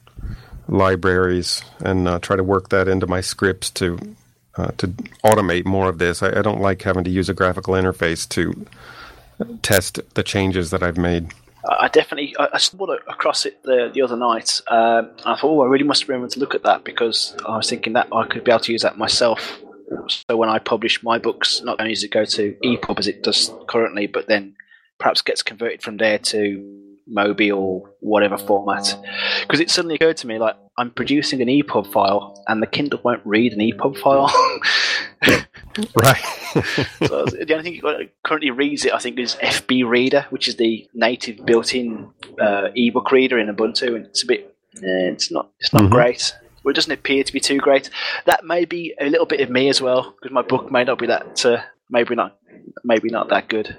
libraries 0.70 1.62
and 1.80 2.08
uh, 2.08 2.18
try 2.18 2.36
to 2.36 2.44
work 2.44 2.68
that 2.70 2.88
into 2.88 3.06
my 3.06 3.20
scripts 3.20 3.70
to 3.70 3.98
uh, 4.56 4.70
to 4.78 4.88
automate 5.24 5.64
more 5.64 5.88
of 5.88 5.98
this. 5.98 6.22
I, 6.22 6.38
I, 6.38 6.42
don't 6.42 6.60
like 6.60 6.82
having 6.82 7.04
to 7.04 7.10
use 7.10 7.28
a 7.28 7.34
graphical 7.34 7.74
interface 7.74 8.28
to 8.30 8.66
test 9.62 10.00
the 10.14 10.24
changes 10.24 10.70
that 10.70 10.82
I've 10.82 10.98
made. 10.98 11.32
I 11.68 11.88
definitely 11.88 12.34
I, 12.38 12.58
stumbled 12.58 12.90
across 13.08 13.46
it 13.46 13.62
the 13.62 13.90
the 13.92 14.02
other 14.02 14.16
night. 14.16 14.60
Um, 14.68 15.10
I 15.24 15.36
thought, 15.36 15.44
oh, 15.44 15.62
I 15.62 15.66
really 15.66 15.84
must 15.84 16.08
remember 16.08 16.28
to 16.28 16.40
look 16.40 16.54
at 16.54 16.64
that 16.64 16.84
because 16.84 17.36
I 17.46 17.56
was 17.56 17.68
thinking 17.68 17.92
that 17.92 18.08
I 18.12 18.26
could 18.26 18.44
be 18.44 18.50
able 18.50 18.60
to 18.60 18.72
use 18.72 18.82
that 18.82 18.98
myself 18.98 19.60
so 20.08 20.36
when 20.36 20.48
I 20.48 20.58
publish 20.58 21.02
my 21.02 21.18
books, 21.18 21.62
not 21.62 21.80
only 21.80 21.94
does 21.94 22.04
it 22.04 22.10
go 22.10 22.24
to 22.24 22.56
EPUB 22.64 22.98
as 22.98 23.06
it 23.06 23.22
does 23.22 23.52
currently, 23.66 24.06
but 24.06 24.26
then 24.26 24.54
perhaps 24.98 25.22
gets 25.22 25.42
converted 25.42 25.82
from 25.82 25.96
there 25.96 26.18
to 26.18 26.79
Mobi 27.10 27.54
or 27.54 27.90
whatever 28.00 28.38
format. 28.38 28.96
Because 29.42 29.60
it 29.60 29.70
suddenly 29.70 29.96
occurred 29.96 30.16
to 30.18 30.26
me, 30.26 30.38
like 30.38 30.56
I'm 30.78 30.90
producing 30.90 31.42
an 31.42 31.48
EPUB 31.48 31.92
file, 31.92 32.42
and 32.48 32.62
the 32.62 32.66
Kindle 32.66 33.00
won't 33.02 33.22
read 33.24 33.52
an 33.52 33.60
EPUB 33.60 33.98
file. 33.98 34.32
right. 35.96 36.22
so 37.06 37.24
the 37.26 37.46
only 37.52 37.62
thing 37.62 37.80
it 37.82 38.14
currently 38.24 38.50
reads 38.50 38.84
it, 38.84 38.92
I 38.92 38.98
think, 38.98 39.18
is 39.18 39.36
FB 39.36 39.88
Reader, 39.88 40.26
which 40.30 40.48
is 40.48 40.56
the 40.56 40.88
native 40.94 41.44
built-in 41.44 42.10
uh, 42.40 42.68
ebook 42.74 43.10
reader 43.12 43.38
in 43.38 43.54
Ubuntu, 43.54 43.96
and 43.96 44.06
it's 44.06 44.22
a 44.22 44.26
bit, 44.26 44.54
eh, 44.76 45.10
it's 45.12 45.30
not, 45.30 45.50
it's 45.58 45.72
not 45.72 45.82
mm-hmm. 45.82 45.92
great 45.92 46.34
well, 46.62 46.72
it 46.72 46.76
doesn't 46.76 46.92
appear 46.92 47.24
to 47.24 47.32
be 47.32 47.40
too 47.40 47.58
great. 47.58 47.90
That 48.26 48.44
may 48.44 48.64
be 48.64 48.94
a 49.00 49.08
little 49.08 49.26
bit 49.26 49.40
of 49.40 49.50
me 49.50 49.68
as 49.68 49.80
well, 49.80 50.14
because 50.20 50.32
my 50.32 50.42
book 50.42 50.70
may 50.70 50.84
not 50.84 50.98
be 50.98 51.06
that, 51.06 51.44
uh, 51.44 51.62
maybe 51.88 52.14
not, 52.14 52.36
maybe 52.84 53.08
not 53.08 53.28
that 53.30 53.48
good. 53.48 53.78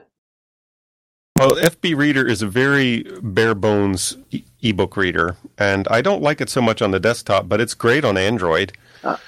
Well, 1.41 1.55
FB 1.55 1.97
Reader 1.97 2.27
is 2.27 2.43
a 2.43 2.47
very 2.47 3.03
bare 3.23 3.55
bones 3.55 4.15
e- 4.29 4.43
ebook 4.61 4.95
reader, 4.95 5.37
and 5.57 5.87
I 5.87 6.01
don't 6.01 6.21
like 6.21 6.39
it 6.39 6.51
so 6.51 6.61
much 6.61 6.83
on 6.83 6.91
the 6.91 6.99
desktop, 6.99 7.49
but 7.49 7.59
it's 7.59 7.73
great 7.73 8.05
on 8.05 8.15
Android. 8.15 8.73
Ah. 9.03 9.19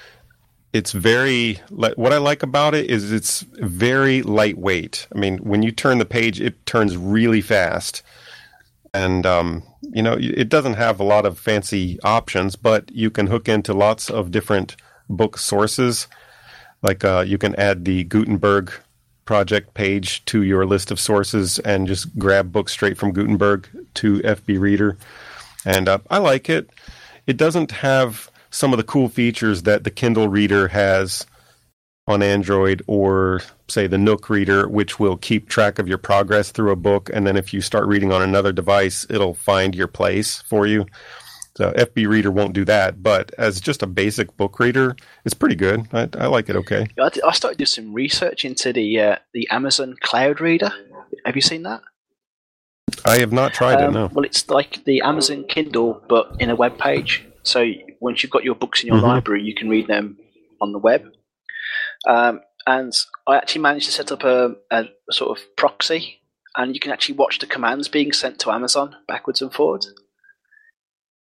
It's 0.72 0.92
very 0.92 1.54
what 1.70 2.12
I 2.12 2.18
like 2.18 2.44
about 2.44 2.72
it 2.72 2.88
is 2.88 3.10
it's 3.10 3.40
very 3.54 4.22
lightweight. 4.22 5.08
I 5.12 5.18
mean, 5.18 5.38
when 5.38 5.62
you 5.62 5.72
turn 5.72 5.98
the 5.98 6.04
page, 6.04 6.40
it 6.40 6.64
turns 6.66 6.96
really 6.96 7.40
fast, 7.40 8.04
and 8.92 9.26
um, 9.26 9.64
you 9.82 10.02
know, 10.02 10.16
it 10.16 10.48
doesn't 10.48 10.74
have 10.74 11.00
a 11.00 11.04
lot 11.04 11.26
of 11.26 11.36
fancy 11.36 11.98
options, 12.04 12.54
but 12.54 12.92
you 12.92 13.10
can 13.10 13.26
hook 13.26 13.48
into 13.48 13.74
lots 13.74 14.08
of 14.08 14.30
different 14.30 14.76
book 15.08 15.36
sources. 15.36 16.06
Like 16.80 17.02
uh, 17.04 17.24
you 17.26 17.38
can 17.38 17.56
add 17.56 17.84
the 17.84 18.04
Gutenberg 18.04 18.72
project 19.24 19.74
page 19.74 20.24
to 20.26 20.42
your 20.42 20.66
list 20.66 20.90
of 20.90 21.00
sources 21.00 21.58
and 21.60 21.86
just 21.86 22.18
grab 22.18 22.52
books 22.52 22.72
straight 22.72 22.98
from 22.98 23.12
Gutenberg 23.12 23.68
to 23.94 24.20
FB 24.20 24.60
Reader. 24.60 24.96
And 25.64 25.88
uh, 25.88 25.98
I 26.10 26.18
like 26.18 26.48
it. 26.48 26.70
It 27.26 27.36
doesn't 27.36 27.70
have 27.70 28.30
some 28.50 28.72
of 28.72 28.76
the 28.76 28.84
cool 28.84 29.08
features 29.08 29.62
that 29.62 29.84
the 29.84 29.90
Kindle 29.90 30.28
Reader 30.28 30.68
has 30.68 31.26
on 32.06 32.22
Android 32.22 32.82
or 32.86 33.40
say 33.68 33.86
the 33.86 33.98
Nook 33.98 34.28
reader, 34.28 34.68
which 34.68 35.00
will 35.00 35.16
keep 35.16 35.48
track 35.48 35.78
of 35.78 35.88
your 35.88 35.98
progress 35.98 36.50
through 36.50 36.70
a 36.70 36.76
book. 36.76 37.10
And 37.12 37.26
then 37.26 37.36
if 37.36 37.54
you 37.54 37.60
start 37.60 37.86
reading 37.86 38.12
on 38.12 38.22
another 38.22 38.52
device, 38.52 39.06
it'll 39.08 39.34
find 39.34 39.74
your 39.74 39.86
place 39.86 40.42
for 40.42 40.66
you. 40.66 40.86
So 41.56 41.70
FB 41.72 42.08
Reader 42.08 42.32
won't 42.32 42.52
do 42.52 42.64
that, 42.64 43.02
but 43.02 43.32
as 43.38 43.60
just 43.60 43.82
a 43.82 43.86
basic 43.86 44.36
book 44.36 44.58
reader, 44.58 44.96
it's 45.24 45.34
pretty 45.34 45.54
good. 45.54 45.86
I, 45.92 46.08
I 46.18 46.26
like 46.26 46.48
it 46.48 46.56
okay. 46.56 46.88
I 46.98 47.32
started 47.32 47.58
doing 47.58 47.66
some 47.66 47.92
research 47.92 48.44
into 48.44 48.72
the 48.72 49.00
uh, 49.00 49.16
the 49.32 49.48
Amazon 49.50 49.94
Cloud 50.00 50.40
Reader. 50.40 50.72
Have 51.24 51.36
you 51.36 51.42
seen 51.42 51.62
that? 51.62 51.82
I 53.04 53.18
have 53.18 53.32
not 53.32 53.52
tried 53.52 53.82
um, 53.82 53.90
it. 53.90 53.98
No. 53.98 54.10
Well, 54.12 54.24
it's 54.24 54.48
like 54.50 54.84
the 54.84 55.02
Amazon 55.02 55.44
Kindle, 55.48 56.02
but 56.08 56.36
in 56.40 56.50
a 56.50 56.56
web 56.56 56.78
page. 56.78 57.24
So 57.44 57.64
once 58.00 58.22
you've 58.22 58.32
got 58.32 58.44
your 58.44 58.54
books 58.54 58.82
in 58.82 58.88
your 58.88 58.96
mm-hmm. 58.96 59.06
library, 59.06 59.42
you 59.42 59.54
can 59.54 59.68
read 59.68 59.86
them 59.86 60.18
on 60.60 60.72
the 60.72 60.78
web. 60.78 61.04
Um, 62.06 62.40
and 62.66 62.92
I 63.26 63.36
actually 63.36 63.62
managed 63.62 63.86
to 63.86 63.92
set 63.92 64.10
up 64.10 64.24
a, 64.24 64.56
a, 64.70 64.84
sort 65.10 65.38
of 65.38 65.44
proxy, 65.56 66.20
and 66.56 66.74
you 66.74 66.80
can 66.80 66.92
actually 66.92 67.16
watch 67.16 67.38
the 67.38 67.46
commands 67.46 67.88
being 67.88 68.12
sent 68.12 68.38
to 68.40 68.50
Amazon 68.50 68.96
backwards 69.06 69.42
and 69.42 69.52
forwards. 69.52 69.92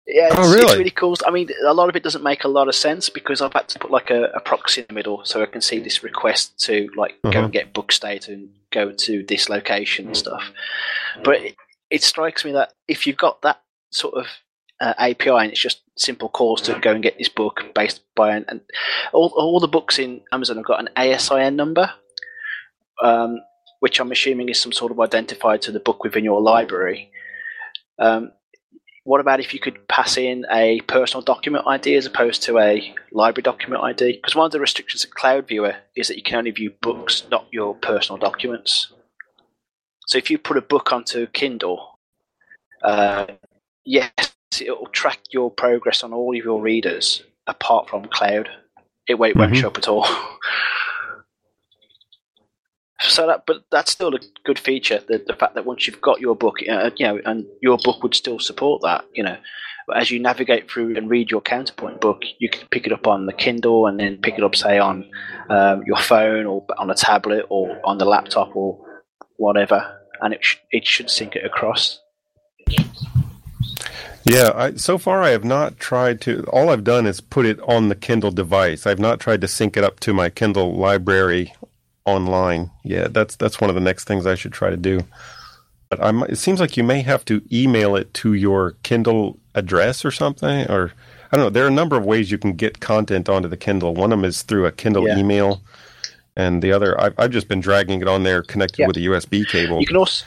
Yeah, 0.07 0.29
it's, 0.29 0.37
oh, 0.37 0.53
really? 0.53 0.65
it's 0.65 0.77
really 0.77 0.91
cool. 0.91 1.17
I 1.25 1.31
mean, 1.31 1.49
a 1.65 1.73
lot 1.73 1.89
of 1.89 1.95
it 1.95 2.03
doesn't 2.03 2.25
make 2.25 2.43
a 2.43 2.49
lot 2.49 2.69
of 2.69 2.75
sense 2.75 3.09
because 3.09 3.41
I've 3.41 3.53
had 3.53 3.69
to 3.69 3.79
put 3.79 3.91
like 3.91 4.11
a, 4.11 4.25
a 4.35 4.41
proxy 4.41 4.81
in 4.81 4.87
the 4.89 4.95
middle 4.95 5.25
so 5.25 5.43
I 5.43 5.47
can 5.47 5.61
see 5.61 5.79
this 5.79 6.03
request 6.03 6.59
to 6.65 6.89
like 6.97 7.13
uh-huh. 7.23 7.33
go 7.33 7.45
and 7.45 7.53
get 7.53 7.73
book 7.73 7.93
state 7.93 8.29
and 8.29 8.51
go 8.73 8.91
to 8.91 9.25
this 9.25 9.49
location 9.49 10.07
and 10.07 10.17
stuff. 10.17 10.51
But 11.23 11.43
it, 11.43 11.57
it 11.91 12.03
strikes 12.03 12.45
me 12.45 12.53
that 12.53 12.73
if 12.89 13.07
you've 13.07 13.17
got 13.17 13.43
that 13.43 13.61
sort 13.91 14.15
of 14.15 14.27
uh, 14.81 14.95
API, 14.99 15.31
and 15.31 15.53
it's 15.53 15.61
just 15.61 15.83
simple 15.97 16.29
calls 16.29 16.61
to 16.63 16.79
go 16.81 16.93
and 16.93 17.03
get 17.03 17.17
this 17.17 17.29
book 17.29 17.63
based 17.73 18.01
by 18.17 18.35
an, 18.35 18.45
and 18.49 18.61
all 19.13 19.29
all 19.37 19.61
the 19.61 19.69
books 19.69 19.99
in 19.99 20.23
Amazon 20.33 20.57
have 20.57 20.67
got 20.67 20.81
an 20.81 20.89
ASIN 20.97 21.55
number, 21.55 21.93
um, 23.01 23.39
which 23.79 24.01
I'm 24.01 24.11
assuming 24.11 24.49
is 24.49 24.61
some 24.61 24.73
sort 24.73 24.91
of 24.91 24.99
identifier 24.99 25.61
to 25.61 25.71
the 25.71 25.79
book 25.79 26.03
within 26.03 26.25
your 26.25 26.41
library. 26.41 27.13
Um, 28.01 28.33
what 29.05 29.21
about 29.21 29.41
if 29.41 29.53
you 29.53 29.59
could 29.59 29.89
pass 29.89 30.17
in 30.17 30.47
a 30.51 30.81
personal 30.83 31.23
document 31.23 31.67
ID 31.67 31.97
as 31.97 32.07
opposed 32.07 32.43
to 32.45 32.59
a 32.59 32.95
library 33.11 33.43
document 33.43 33.83
ID? 33.83 34.13
Because 34.13 34.37
one 34.37 34.47
of 34.47 34.53
the 34.53 34.61
restrictions 34.61 35.05
of 35.05 35.11
Cloud 35.11 35.49
Viewer 35.49 35.77
is 35.97 36.09
that 36.09 36.17
you 36.17 36.23
can 36.23 36.37
only 36.37 36.53
view 36.53 36.73
books, 36.81 37.25
not 37.31 37.47
your 37.51 37.75
personal 37.75 38.19
documents. 38.19 38.93
So 40.07 40.19
if 40.19 40.31
you 40.31 40.39
put 40.39 40.57
a 40.57 40.63
book 40.63 40.93
onto 40.93 41.27
Kindle, 41.29 41.99
uh, 42.85 43.27
yes, 43.85 44.13
it'll 44.61 44.87
track 44.89 45.19
your 45.31 45.51
progress 45.51 46.05
on 46.05 46.13
all 46.13 46.37
of 46.37 46.45
your 46.45 46.61
readers 46.61 47.23
apart 47.47 47.89
from 47.89 48.05
cloud. 48.05 48.49
It 49.09 49.15
won't, 49.15 49.37
mm-hmm. 49.37 49.55
show 49.55 49.69
up 49.69 49.79
at 49.79 49.89
all. 49.89 50.07
so 53.03 53.27
that, 53.27 53.45
but 53.47 53.65
that's 53.71 53.93
still 53.93 54.15
a 54.15 54.21
good 54.45 54.59
feature. 54.59 55.01
The, 55.07 55.23
the 55.27 55.35
fact 55.35 55.55
that 55.55 55.67
once 55.67 55.87
you've 55.87 56.01
got 56.01 56.21
your 56.21 56.37
book, 56.37 56.57
uh, 56.69 56.91
you 56.97 57.07
know, 57.07 57.21
and 57.25 57.47
your 57.61 57.79
book 57.79 58.03
would 58.03 58.15
still 58.15 58.39
support 58.39 58.83
that, 58.83 59.05
you 59.15 59.23
know. 59.23 59.37
As 59.95 60.13
you 60.13 60.21
navigate 60.21 60.71
through 60.71 60.97
and 60.97 61.11
read 61.11 61.31
your 61.31 61.41
counterpoint 61.41 62.01
book, 62.01 62.23
you 62.39 62.49
can 62.49 62.69
pick 62.69 62.87
it 62.87 62.93
up 62.93 63.09
on 63.09 63.27
the 63.27 63.33
Kindle 63.33 63.87
and 63.87 63.99
then 63.99 64.19
pick 64.19 64.39
it 64.39 64.45
up, 64.45 64.55
say, 64.55 64.79
on 64.79 65.11
um, 65.51 65.83
your 65.85 65.97
phone 65.97 66.47
or 66.47 66.65
on 66.79 66.89
a 66.89 66.95
tablet 66.95 67.47
or 67.49 67.81
on 67.85 67.99
the 67.99 68.05
laptop 68.05 68.55
or 68.55 68.79
whatever, 69.37 69.99
and 70.21 70.35
it 70.35 70.45
sh- 70.45 70.59
it 70.71 70.87
should 70.87 71.11
sync 71.11 71.35
it 71.35 71.45
across. 71.45 71.99
Yeah, 74.25 74.53
I, 74.55 74.75
so 74.75 74.99
far 74.99 75.23
I 75.23 75.31
have 75.31 75.45
not 75.45 75.81
tried 75.81 76.21
to. 76.23 76.45
All 76.45 76.71
I've 76.71 76.85
done 76.85 77.07
is 77.07 77.21
put 77.21 77.45
it 77.45 77.59
on 77.63 77.89
the 77.89 77.97
Kindle 77.97 78.31
device. 78.31 78.87
I've 78.87 79.01
not 79.01 79.19
tried 79.19 79.41
to 79.41 79.49
sync 79.49 79.77
it 79.77 79.83
up 79.83 79.99
to 80.01 80.15
my 80.15 80.31
Kindle 80.31 80.77
library 80.77 81.53
online. 82.05 82.71
Yeah, 82.85 83.09
that's 83.09 83.37
that's 83.37 83.61
one 83.61 83.71
of 83.71 83.75
the 83.75 83.81
next 83.81 84.05
things 84.05 84.27
I 84.27 84.35
should 84.35 84.53
try 84.53 84.71
to 84.71 84.77
do. 84.77 85.01
But 85.89 86.03
I'm, 86.03 86.23
it 86.23 86.37
seems 86.37 86.61
like 86.61 86.77
you 86.77 86.85
may 86.85 87.03
have 87.03 87.25
to 87.27 87.43
email 87.53 87.97
it 87.97 88.13
to 88.15 88.33
your 88.33 88.77
Kindle 88.83 89.39
address 89.55 90.05
or 90.05 90.11
something, 90.11 90.71
or 90.71 90.93
I 91.31 91.37
don't 91.37 91.47
know. 91.47 91.51
There 91.51 91.65
are 91.65 91.69
a 91.69 91.71
number 91.71 91.97
of 91.97 92.05
ways 92.05 92.31
you 92.31 92.39
can 92.39 92.55
get 92.55 92.81
content 92.81 93.29
onto 93.29 93.49
the 93.49 93.57
Kindle. 93.57 93.95
One 93.95 94.13
of 94.13 94.19
them 94.19 94.25
is 94.25 94.43
through 94.43 94.67
a 94.67 94.73
Kindle 94.73 95.07
yeah. 95.07 95.19
email, 95.19 95.63
and 96.37 96.63
the 96.63 96.73
other 96.73 96.99
I've, 97.01 97.15
I've 97.19 97.31
just 97.31 97.49
been 97.49 97.61
dragging 97.61 98.01
it 98.01 98.09
on 98.09 98.23
there 98.23 98.43
connected 98.43 98.81
yeah. 98.81 98.87
with 98.87 98.97
a 98.97 99.01
USB 99.01 99.47
cable. 99.47 99.81
You 99.81 99.87
can 99.87 99.97
also 99.97 100.25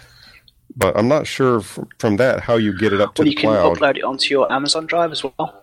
but 0.76 0.98
I'm 0.98 1.08
not 1.08 1.28
sure 1.28 1.62
from, 1.62 1.88
from 2.00 2.18
that 2.18 2.42
how 2.42 2.56
you 2.56 2.78
get 2.78 2.94
it 2.94 3.02
up 3.02 3.16
to 3.16 3.22
well, 3.22 3.30
the 3.30 3.36
cloud. 3.36 3.70
you 3.70 3.76
can 3.76 3.82
upload 3.82 3.98
it 3.98 4.04
onto 4.04 4.30
your 4.30 4.52
Amazon 4.52 4.86
Drive 4.86 5.12
as 5.12 5.24
well. 5.24 5.62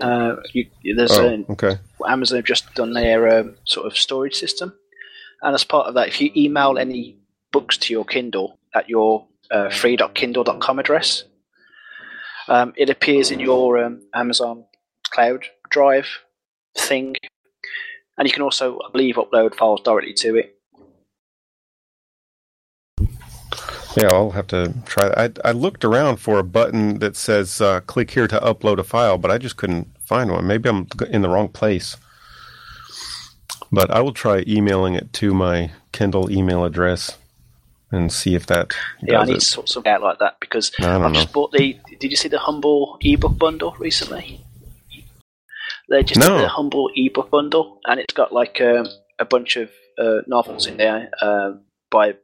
Uh, 0.00 0.36
you, 0.52 0.66
there's 0.96 1.12
oh, 1.12 1.44
a, 1.48 1.52
okay. 1.52 1.78
Amazon 2.06 2.36
have 2.36 2.44
just 2.44 2.72
done 2.74 2.92
their 2.92 3.40
um, 3.40 3.56
sort 3.64 3.86
of 3.86 3.96
storage 3.96 4.34
system, 4.34 4.72
and 5.44 5.54
as 5.54 5.62
part 5.62 5.86
of 5.86 5.94
that, 5.94 6.08
if 6.08 6.20
you 6.20 6.30
email 6.34 6.78
any 6.78 7.18
books 7.52 7.76
to 7.76 7.92
your 7.92 8.04
Kindle 8.04 8.58
at 8.74 8.88
your 8.88 9.26
uh, 9.50 9.68
free.kindle.com 9.68 10.78
address, 10.78 11.24
um, 12.48 12.72
it 12.76 12.88
appears 12.88 13.30
in 13.30 13.40
your 13.40 13.84
um, 13.84 14.00
Amazon 14.14 14.64
cloud 15.10 15.44
drive 15.68 16.08
thing, 16.76 17.14
and 18.16 18.26
you 18.26 18.32
can 18.32 18.42
also, 18.42 18.78
I 18.78 18.90
believe, 18.90 19.16
upload 19.16 19.54
files 19.54 19.82
directly 19.82 20.14
to 20.14 20.36
it. 20.36 20.50
Yeah, 23.96 24.08
I'll 24.12 24.30
have 24.30 24.48
to 24.48 24.74
try. 24.86 25.12
I, 25.16 25.30
I 25.44 25.52
looked 25.52 25.84
around 25.84 26.16
for 26.16 26.38
a 26.38 26.44
button 26.44 26.98
that 26.98 27.16
says 27.16 27.60
uh, 27.60 27.80
click 27.80 28.10
here 28.10 28.26
to 28.26 28.40
upload 28.40 28.78
a 28.78 28.82
file, 28.82 29.18
but 29.18 29.30
I 29.30 29.38
just 29.38 29.56
couldn't 29.56 29.88
find 30.00 30.32
one. 30.32 30.46
Maybe 30.46 30.68
I'm 30.68 30.88
in 31.10 31.22
the 31.22 31.28
wrong 31.28 31.48
place. 31.48 31.96
But 33.74 33.90
I 33.90 34.00
will 34.00 34.12
try 34.12 34.44
emailing 34.46 34.94
it 34.94 35.12
to 35.14 35.34
my 35.34 35.70
Kindle 35.92 36.30
email 36.30 36.64
address 36.64 37.18
and 37.90 38.12
see 38.12 38.34
if 38.34 38.46
that. 38.46 38.72
Yeah, 39.02 39.20
I 39.20 39.24
need 39.24 39.36
it. 39.36 39.40
to 39.40 39.46
sort 39.46 39.68
something 39.68 39.90
out 39.92 40.02
like 40.02 40.18
that 40.20 40.38
because 40.40 40.72
I 40.78 40.82
don't 40.82 41.02
I've 41.02 41.12
know. 41.12 41.20
just 41.20 41.32
bought 41.32 41.52
the. 41.52 41.78
Did 42.00 42.10
you 42.10 42.16
see 42.16 42.28
the 42.28 42.38
Humble 42.38 42.98
ebook 43.00 43.38
bundle 43.38 43.74
recently? 43.78 44.40
They 45.90 46.02
just 46.02 46.20
No. 46.20 46.28
did 46.38 46.44
the 46.44 46.48
Humble 46.48 46.90
ebook 46.94 47.30
bundle, 47.30 47.80
and 47.84 48.00
it's 48.00 48.14
got 48.14 48.32
like 48.32 48.60
um, 48.60 48.86
a 49.18 49.24
bunch 49.24 49.56
of 49.56 49.70
uh, 49.98 50.20
novels 50.26 50.66
in 50.66 50.76
there 50.76 51.10
uh, 51.20 51.52
by 51.90 52.14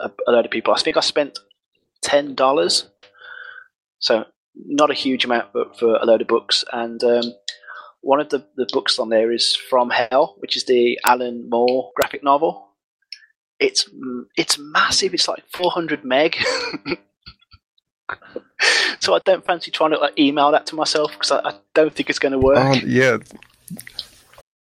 a, 0.00 0.10
a 0.26 0.32
lot 0.32 0.44
of 0.44 0.50
people. 0.50 0.74
I 0.74 0.78
think 0.80 0.96
I 0.96 1.00
spent 1.00 1.38
ten 2.02 2.34
dollars, 2.34 2.86
so 3.98 4.24
not 4.54 4.90
a 4.90 4.94
huge 4.94 5.24
amount 5.24 5.52
but 5.52 5.78
for 5.78 5.96
a 5.96 6.04
load 6.04 6.22
of 6.22 6.28
books. 6.28 6.64
And 6.72 7.02
um, 7.04 7.34
one 8.04 8.20
of 8.20 8.28
the, 8.28 8.46
the 8.56 8.66
books 8.72 8.98
on 8.98 9.08
there 9.08 9.32
is 9.32 9.56
From 9.56 9.90
Hell, 9.90 10.36
which 10.38 10.56
is 10.56 10.64
the 10.64 10.98
Alan 11.04 11.48
Moore 11.48 11.90
graphic 11.96 12.22
novel. 12.22 12.68
It's 13.58 13.88
mm, 13.88 14.26
it's 14.36 14.58
massive. 14.58 15.14
It's 15.14 15.28
like 15.28 15.44
400 15.52 16.04
meg. 16.04 16.36
so 19.00 19.14
I 19.14 19.20
don't 19.24 19.44
fancy 19.44 19.70
trying 19.70 19.92
to 19.92 19.98
like, 19.98 20.18
email 20.18 20.50
that 20.52 20.66
to 20.66 20.74
myself 20.74 21.12
because 21.12 21.30
I, 21.30 21.48
I 21.48 21.54
don't 21.74 21.94
think 21.94 22.10
it's 22.10 22.18
going 22.18 22.32
to 22.32 22.38
work. 22.38 22.58
Um, 22.58 22.80
yeah. 22.86 23.18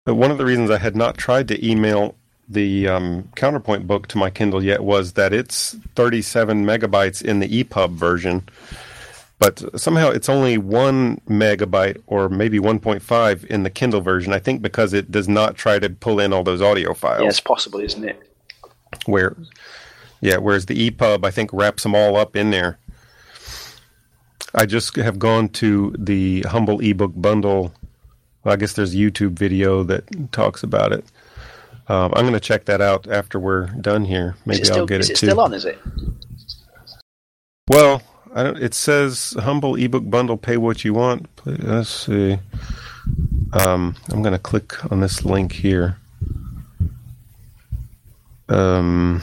One 0.06 0.32
of 0.32 0.38
the 0.38 0.46
reasons 0.46 0.70
I 0.70 0.78
had 0.78 0.96
not 0.96 1.18
tried 1.18 1.48
to 1.50 1.68
email 1.68 2.16
the 2.48 2.88
um, 2.88 3.30
Counterpoint 3.36 3.88
book 3.88 4.08
to 4.08 4.18
my 4.18 4.30
Kindle 4.30 4.64
yet 4.64 4.84
was 4.84 5.14
that 5.14 5.34
it's 5.34 5.76
37 5.96 6.66
megabytes 6.66 7.24
in 7.24 7.40
the 7.40 7.64
EPUB 7.64 7.92
version, 7.92 8.48
but 9.42 9.82
somehow 9.82 10.12
it's 10.12 10.30
only 10.30 10.60
one 10.60 11.20
megabyte 11.28 12.00
or 12.06 12.30
maybe 12.30 12.60
1.5 12.60 13.44
in 13.46 13.64
the 13.64 13.72
Kindle 13.72 14.00
version. 14.00 14.34
I 14.34 14.38
think 14.38 14.62
because 14.62 14.94
it 14.94 15.10
does 15.12 15.28
not 15.28 15.56
try 15.56 15.80
to 15.80 15.90
pull 15.90 16.20
in 16.20 16.32
all 16.32 16.44
those 16.44 16.62
audio 16.62 16.94
files. 16.94 17.24
yeah, 17.24 17.30
it's 17.30 17.40
possible, 17.40 17.80
isn't 17.80 18.08
it? 18.08 18.22
Where, 19.08 19.36
yeah, 20.22 20.38
whereas 20.38 20.68
the 20.68 20.92
EPUB 20.92 21.26
I 21.26 21.32
think 21.32 21.50
wraps 21.54 21.82
them 21.82 21.96
all 21.96 22.18
up 22.18 22.36
in 22.36 22.52
there. 22.52 22.78
I 24.54 24.68
just 24.68 24.96
have 24.96 25.18
gone 25.18 25.50
to 25.50 25.96
the 25.98 26.42
Humble 26.42 26.80
ebook 26.80 27.14
bundle. 27.16 27.74
Well, 28.44 28.54
I 28.54 28.58
guess 28.58 28.74
there's 28.74 28.94
a 28.94 28.98
YouTube 28.98 29.32
video 29.32 29.82
that 29.86 30.32
talks 30.32 30.62
about 30.62 30.92
it. 30.92 31.04
Um, 31.88 32.14
I'm 32.16 32.26
going 32.26 32.34
to 32.34 32.40
check 32.40 32.66
that 32.66 32.80
out 32.80 33.08
after 33.08 33.40
we're 33.40 33.68
done 33.70 34.06
here. 34.06 34.36
Maybe 34.46 34.66
still, 34.66 34.78
I'll 34.82 34.86
get 34.86 35.00
is 35.00 35.10
it 35.10 35.14
it 35.14 35.16
too. 35.16 35.28
still 35.28 35.40
on? 35.40 35.56
Is 35.56 35.66
it? 35.66 35.80
Well, 37.68 38.04
I 38.34 38.44
don't, 38.44 38.58
it 38.58 38.74
says 38.74 39.36
Humble 39.40 39.76
ebook 39.76 40.10
bundle. 40.10 40.38
Pay 40.38 40.58
what 40.58 40.84
you 40.84 40.94
want. 40.94 41.28
Let's 41.46 41.90
see. 41.90 42.40
Um, 43.54 43.96
I'm 44.10 44.22
going 44.22 44.34
to 44.34 44.40
click 44.40 44.92
on 44.92 45.02
this 45.02 45.26
link 45.26 45.52
here. 45.52 45.98
Um, 48.48 49.22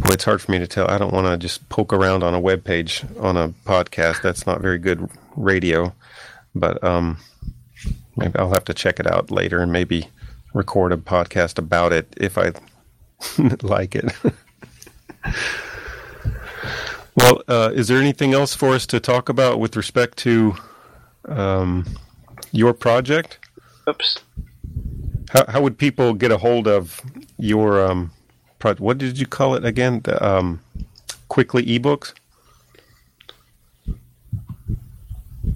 well, 0.00 0.12
it's 0.12 0.24
hard 0.24 0.40
for 0.40 0.50
me 0.52 0.58
to 0.58 0.66
tell. 0.66 0.90
I 0.90 0.98
don't 0.98 1.12
want 1.12 1.26
to 1.26 1.36
just 1.36 1.68
poke 1.68 1.92
around 1.92 2.22
on 2.22 2.34
a 2.34 2.40
web 2.40 2.64
page 2.64 3.04
on 3.18 3.36
a 3.36 3.50
podcast. 3.66 4.22
That's 4.22 4.46
not 4.46 4.60
very 4.60 4.78
good 4.78 5.10
radio. 5.36 5.92
But 6.54 6.82
um, 6.82 7.18
maybe 8.16 8.38
I'll 8.38 8.52
have 8.52 8.64
to 8.66 8.74
check 8.74 8.98
it 8.98 9.06
out 9.06 9.30
later 9.30 9.60
and 9.60 9.72
maybe 9.72 10.08
record 10.54 10.92
a 10.92 10.96
podcast 10.96 11.58
about 11.58 11.92
it 11.92 12.12
if 12.16 12.38
I 12.38 12.52
like 13.62 13.94
it. 13.94 14.12
Well, 17.16 17.42
uh, 17.48 17.70
is 17.74 17.88
there 17.88 17.98
anything 17.98 18.34
else 18.34 18.54
for 18.54 18.70
us 18.70 18.86
to 18.86 19.00
talk 19.00 19.28
about 19.28 19.58
with 19.58 19.76
respect 19.76 20.16
to 20.18 20.54
um, 21.26 21.86
your 22.52 22.72
project? 22.72 23.38
Oops. 23.88 24.18
How, 25.30 25.44
how 25.48 25.60
would 25.62 25.78
people 25.78 26.14
get 26.14 26.30
a 26.30 26.38
hold 26.38 26.66
of 26.66 27.00
your 27.38 27.84
um, 27.84 28.12
project? 28.58 28.80
What 28.80 28.98
did 28.98 29.18
you 29.18 29.26
call 29.26 29.54
it 29.54 29.64
again? 29.64 30.00
The 30.04 30.24
um, 30.24 30.60
quickly 31.28 31.64
ebooks. 31.64 32.14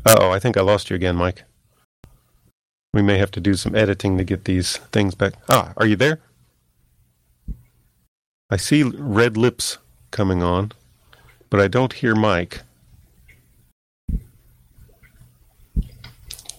Oh, 0.07 0.31
I 0.31 0.39
think 0.39 0.57
I 0.57 0.61
lost 0.61 0.91
you 0.91 0.97
again, 0.97 1.17
Mike. 1.17 1.45
We 2.93 3.03
may 3.03 3.19
have 3.19 3.31
to 3.33 3.41
do 3.41 3.55
some 3.55 3.75
editing 3.75 4.19
to 4.19 4.25
get 4.25 4.45
these 4.45 4.77
things 4.93 5.15
back. 5.15 5.35
Ah, 5.49 5.73
are 5.77 5.87
you 5.87 5.97
there? 5.97 6.21
I 8.51 8.57
see 8.57 8.83
red 8.83 9.37
lips 9.37 9.79
coming 10.11 10.43
on, 10.43 10.73
but 11.55 11.63
I 11.63 11.69
don't 11.69 11.93
hear 11.93 12.17
Mike. 12.17 12.63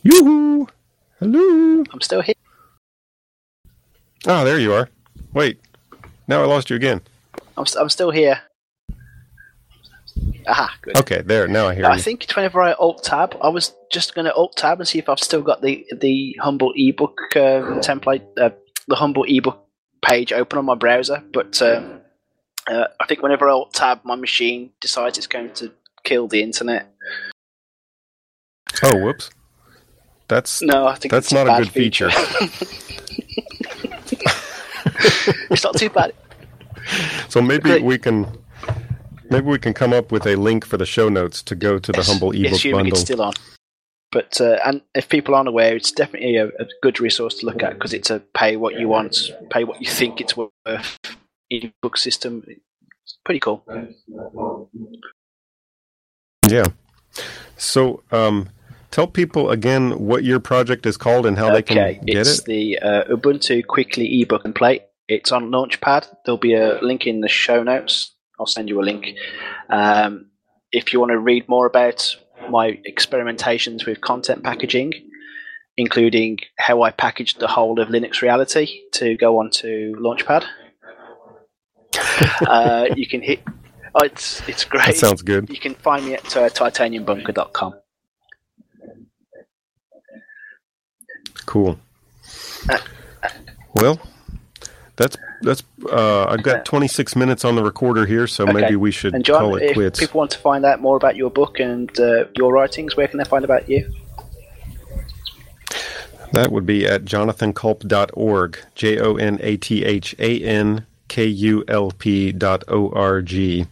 Yoo-hoo! 0.04 0.70
Hello! 1.20 1.84
I'm 1.92 2.00
still 2.00 2.22
here. 2.22 2.36
Ah, 4.26 4.46
there 4.46 4.58
you 4.58 4.72
are. 4.72 4.88
Wait, 5.34 5.60
now 6.30 6.42
I 6.42 6.46
lost 6.46 6.70
you 6.70 6.78
again. 6.78 7.02
I'm, 7.58 7.66
st- 7.66 7.82
I'm 7.82 7.90
still 7.90 8.10
here. 8.10 8.40
Aha, 10.48 10.74
good. 10.82 10.96
Okay, 10.96 11.22
there. 11.24 11.50
Now 11.50 11.68
I 11.68 11.76
hear 11.76 11.88
I 11.88 11.98
you. 11.98 12.02
think 12.02 12.32
whenever 12.32 12.62
I 12.62 12.72
alt 12.72 13.04
tab, 13.04 13.36
I 13.42 13.50
was 13.50 13.74
just 13.92 14.16
going 14.16 14.24
to 14.24 14.34
alt 14.34 14.56
tab 14.56 14.80
and 14.80 14.88
see 14.88 15.00
if 15.00 15.10
I've 15.10 15.20
still 15.20 15.42
got 15.42 15.62
the 15.62 15.86
the 16.00 16.38
humble 16.40 16.72
ebook 16.74 17.20
uh, 17.36 17.82
template, 17.84 18.26
uh, 18.40 18.52
the 18.88 18.96
humble 18.96 19.26
ebook 19.28 19.68
page 20.02 20.32
open 20.32 20.58
on 20.58 20.64
my 20.64 20.76
browser. 20.76 21.22
But 21.34 21.62
um, 21.62 22.00
uh, 22.68 22.86
I 23.00 23.06
think 23.06 23.22
whenever 23.22 23.48
I 23.48 23.52
alt 23.52 23.74
tab, 23.74 24.02
my 24.04 24.16
machine 24.16 24.72
decides 24.82 25.18
it's 25.18 25.28
going 25.28 25.52
to 25.56 25.72
kill 26.04 26.28
the 26.28 26.42
internet. 26.42 26.94
Oh, 28.84 28.98
whoops. 28.98 29.30
That's 30.28 30.62
No, 30.62 30.88
I 30.88 30.96
think 30.96 31.12
That's 31.12 31.32
not 31.32 31.46
a 31.48 31.52
bad 31.52 31.64
good 31.64 31.72
feature. 31.72 32.10
it's 35.52 35.64
not 35.64 35.78
too 35.78 35.90
bad. 35.90 36.14
so 37.30 37.42
maybe 37.42 37.80
we 37.82 37.98
can 37.98 38.28
maybe 39.30 39.46
we 39.48 39.60
can 39.60 39.74
come 39.74 39.94
up 39.94 40.12
with 40.12 40.26
a 40.26 40.36
link 40.36 40.66
for 40.66 40.78
the 40.78 40.86
show 40.86 41.10
notes 41.10 41.42
to 41.44 41.56
go 41.56 41.78
to 41.80 41.92
the 41.92 42.00
Yes, 42.00 42.08
humble 42.08 42.32
ebook 42.32 42.62
bundle. 42.64 42.88
it's 42.88 43.02
still 43.02 43.22
on. 43.22 43.34
But 44.12 44.40
uh, 44.42 44.58
and 44.66 44.82
if 44.96 45.10
people 45.10 45.36
aren't 45.36 45.50
aware, 45.50 45.76
it's 45.76 45.92
definitely 45.92 46.38
a, 46.38 46.48
a 46.48 46.66
good 46.82 47.00
resource 47.00 47.36
to 47.40 47.46
look 47.46 47.62
at 47.62 47.74
because 47.74 47.94
it's 47.94 48.10
a 48.10 48.20
pay 48.34 48.56
what 48.56 48.80
you 48.80 48.88
want, 48.88 49.18
pay 49.52 49.64
what 49.64 49.82
you 49.82 49.88
think 49.90 50.22
it's 50.22 50.36
worth 50.38 50.98
ebook 51.50 51.98
system. 51.98 52.44
It's 52.48 53.18
pretty 53.24 53.40
cool. 53.40 53.64
Yeah. 56.48 56.66
So, 57.58 58.04
um, 58.12 58.50
tell 58.92 59.08
people 59.08 59.52
again 59.52 59.92
what 60.00 60.24
your 60.24 60.40
project 60.40 60.86
is 60.86 60.98
called 60.98 61.26
and 61.26 61.38
how 61.38 61.52
they 61.52 61.62
can 61.62 61.78
get 61.78 62.04
it's 62.08 62.30
it. 62.30 62.32
It's 62.32 62.44
the 62.44 62.80
uh, 62.80 63.04
Ubuntu 63.06 63.66
Quickly 63.66 64.22
ebook 64.22 64.46
and 64.46 64.56
play. 64.56 64.82
It's 65.08 65.32
on 65.32 65.52
Launchpad. 65.52 66.08
There'll 66.26 66.38
be 66.38 66.56
a 66.56 66.80
link 66.82 67.06
in 67.06 67.22
the 67.22 67.28
show 67.28 67.64
notes. 67.64 68.16
I'll 68.40 68.46
send 68.46 68.70
you 68.70 68.82
a 68.82 68.84
link. 68.84 69.08
Um, 69.70 70.28
if 70.72 70.92
you 70.92 71.00
want 71.00 71.12
to 71.12 71.20
read 71.20 71.48
more 71.48 71.66
about 71.66 72.16
my 72.50 72.80
experimentations 72.90 73.86
with 73.86 74.02
content 74.02 74.44
packaging, 74.44 74.94
including 75.78 76.40
how 76.58 76.82
I 76.82 76.92
packaged 76.92 77.40
the 77.40 77.48
whole 77.48 77.80
of 77.80 77.90
Linux 77.90 78.22
Reality 78.22 78.82
to 78.94 79.16
go 79.16 79.40
onto 79.40 79.96
Launchpad, 79.96 80.46
uh, 82.48 82.88
you 82.96 83.08
can 83.08 83.22
hit. 83.22 83.42
Oh, 83.96 84.04
it's 84.04 84.48
it's 84.48 84.66
great. 84.66 84.86
That 84.88 84.98
sounds 84.98 85.22
good. 85.22 85.50
You 85.50 85.60
can 85.60 85.74
find 85.76 86.06
me 86.06 86.14
at 86.16 86.36
uh, 86.38 86.50
titaniumbunker.com. 86.50 87.76
Cool. 91.46 91.80
Uh, 92.70 92.78
Well, 93.76 94.00
that's 94.96 95.18
that's. 95.42 95.64
Uh, 95.90 96.26
I've 96.26 96.44
got 96.44 96.66
26 96.66 97.16
minutes 97.16 97.46
on 97.46 97.56
the 97.56 97.64
recorder 97.64 98.06
here, 98.06 98.26
so 98.28 98.44
Okay. 98.46 98.54
maybe 98.54 98.76
we 98.76 98.92
should 98.92 99.24
John, 99.24 99.40
call 99.42 99.56
it 99.58 99.64
if 99.64 99.74
quits. 99.76 100.00
people 100.00 100.18
want 100.20 100.32
to 100.32 100.40
find 100.40 100.66
out 100.66 100.82
more 100.82 100.98
about 100.98 101.16
your 101.16 101.30
book 101.30 101.60
and 101.60 101.90
uh, 102.00 102.26
your 102.36 102.52
writings, 102.54 102.96
where 102.98 103.08
can 103.08 103.18
they 103.20 103.26
find 103.26 103.44
about 103.46 103.70
you? 103.70 103.94
That 106.34 106.52
would 106.52 106.66
be 106.66 106.86
at 106.86 107.06
jonathankulp.org. 107.06 108.60
J 108.76 109.00
O 109.00 109.16
N 109.16 109.40
A 109.42 109.58
T 109.58 109.86
H 109.86 110.16
A 110.20 110.40
N 110.44 110.86
K 111.16 111.28
U 111.28 111.64
L 111.70 111.92
P 111.92 112.34
dot 112.34 112.66
O 112.68 112.90
R 112.90 113.22
G. 113.22 113.66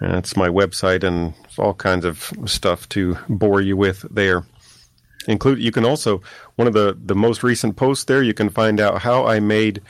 That's 0.00 0.38
my 0.38 0.48
website 0.48 1.04
and 1.04 1.34
all 1.58 1.74
kinds 1.74 2.06
of 2.06 2.32
stuff 2.46 2.88
to 2.90 3.18
bore 3.28 3.60
you 3.60 3.76
with 3.76 4.06
there. 4.10 4.46
Include 5.28 5.58
you 5.58 5.70
can 5.70 5.84
also 5.84 6.22
one 6.56 6.66
of 6.66 6.72
the 6.72 6.96
the 6.98 7.14
most 7.14 7.42
recent 7.42 7.76
posts 7.76 8.04
there 8.04 8.22
you 8.22 8.32
can 8.32 8.48
find 8.48 8.80
out 8.80 9.02
how 9.02 9.26
I 9.26 9.38
made 9.38 9.82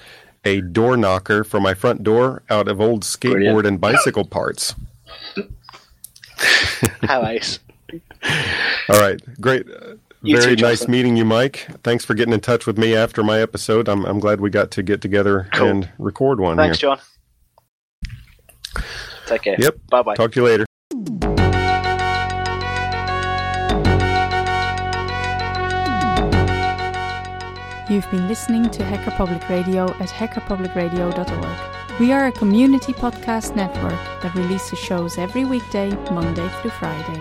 a 0.44 0.60
door 0.60 0.96
knocker 0.96 1.44
for 1.44 1.60
my 1.60 1.72
front 1.72 2.02
door 2.02 2.42
out 2.50 2.66
of 2.66 2.80
old 2.80 3.04
skateboard 3.04 3.30
Brilliant. 3.30 3.66
and 3.68 3.80
bicycle 3.80 4.24
parts. 4.24 4.74
How 7.02 7.24
ace. 7.24 7.60
All 8.88 9.00
right, 9.00 9.20
great. 9.40 9.66
You 10.24 10.40
Very 10.40 10.54
too, 10.56 10.62
nice 10.62 10.78
Justin. 10.80 10.92
meeting 10.92 11.16
you, 11.16 11.24
Mike. 11.24 11.66
Thanks 11.82 12.04
for 12.04 12.14
getting 12.14 12.32
in 12.32 12.40
touch 12.40 12.64
with 12.66 12.78
me 12.78 12.94
after 12.94 13.24
my 13.24 13.40
episode. 13.40 13.88
I'm, 13.88 14.04
I'm 14.04 14.20
glad 14.20 14.40
we 14.40 14.50
got 14.50 14.70
to 14.72 14.82
get 14.82 15.00
together 15.00 15.48
Cool. 15.52 15.66
and 15.68 15.88
record 15.98 16.38
one 16.38 16.56
Thanks, 16.56 16.78
here. 16.80 16.90
John. 16.90 17.00
Take 19.26 19.42
care. 19.42 19.56
Yep. 19.58 19.76
Bye 19.90 20.02
bye. 20.02 20.14
Talk 20.14 20.32
to 20.32 20.40
you 20.40 20.46
later. 20.46 20.64
You've 27.90 28.10
been 28.10 28.26
listening 28.26 28.70
to 28.70 28.82
Hacker 28.84 29.10
Public 29.10 29.46
Radio 29.50 29.84
at 30.00 30.08
hackerpublicradio.org. 30.08 32.00
We 32.00 32.10
are 32.12 32.28
a 32.28 32.32
community 32.32 32.94
podcast 32.94 33.54
network 33.54 34.00
that 34.22 34.34
releases 34.34 34.78
shows 34.78 35.18
every 35.18 35.44
weekday, 35.44 35.90
Monday 36.10 36.48
through 36.60 36.70
Friday. 36.70 37.20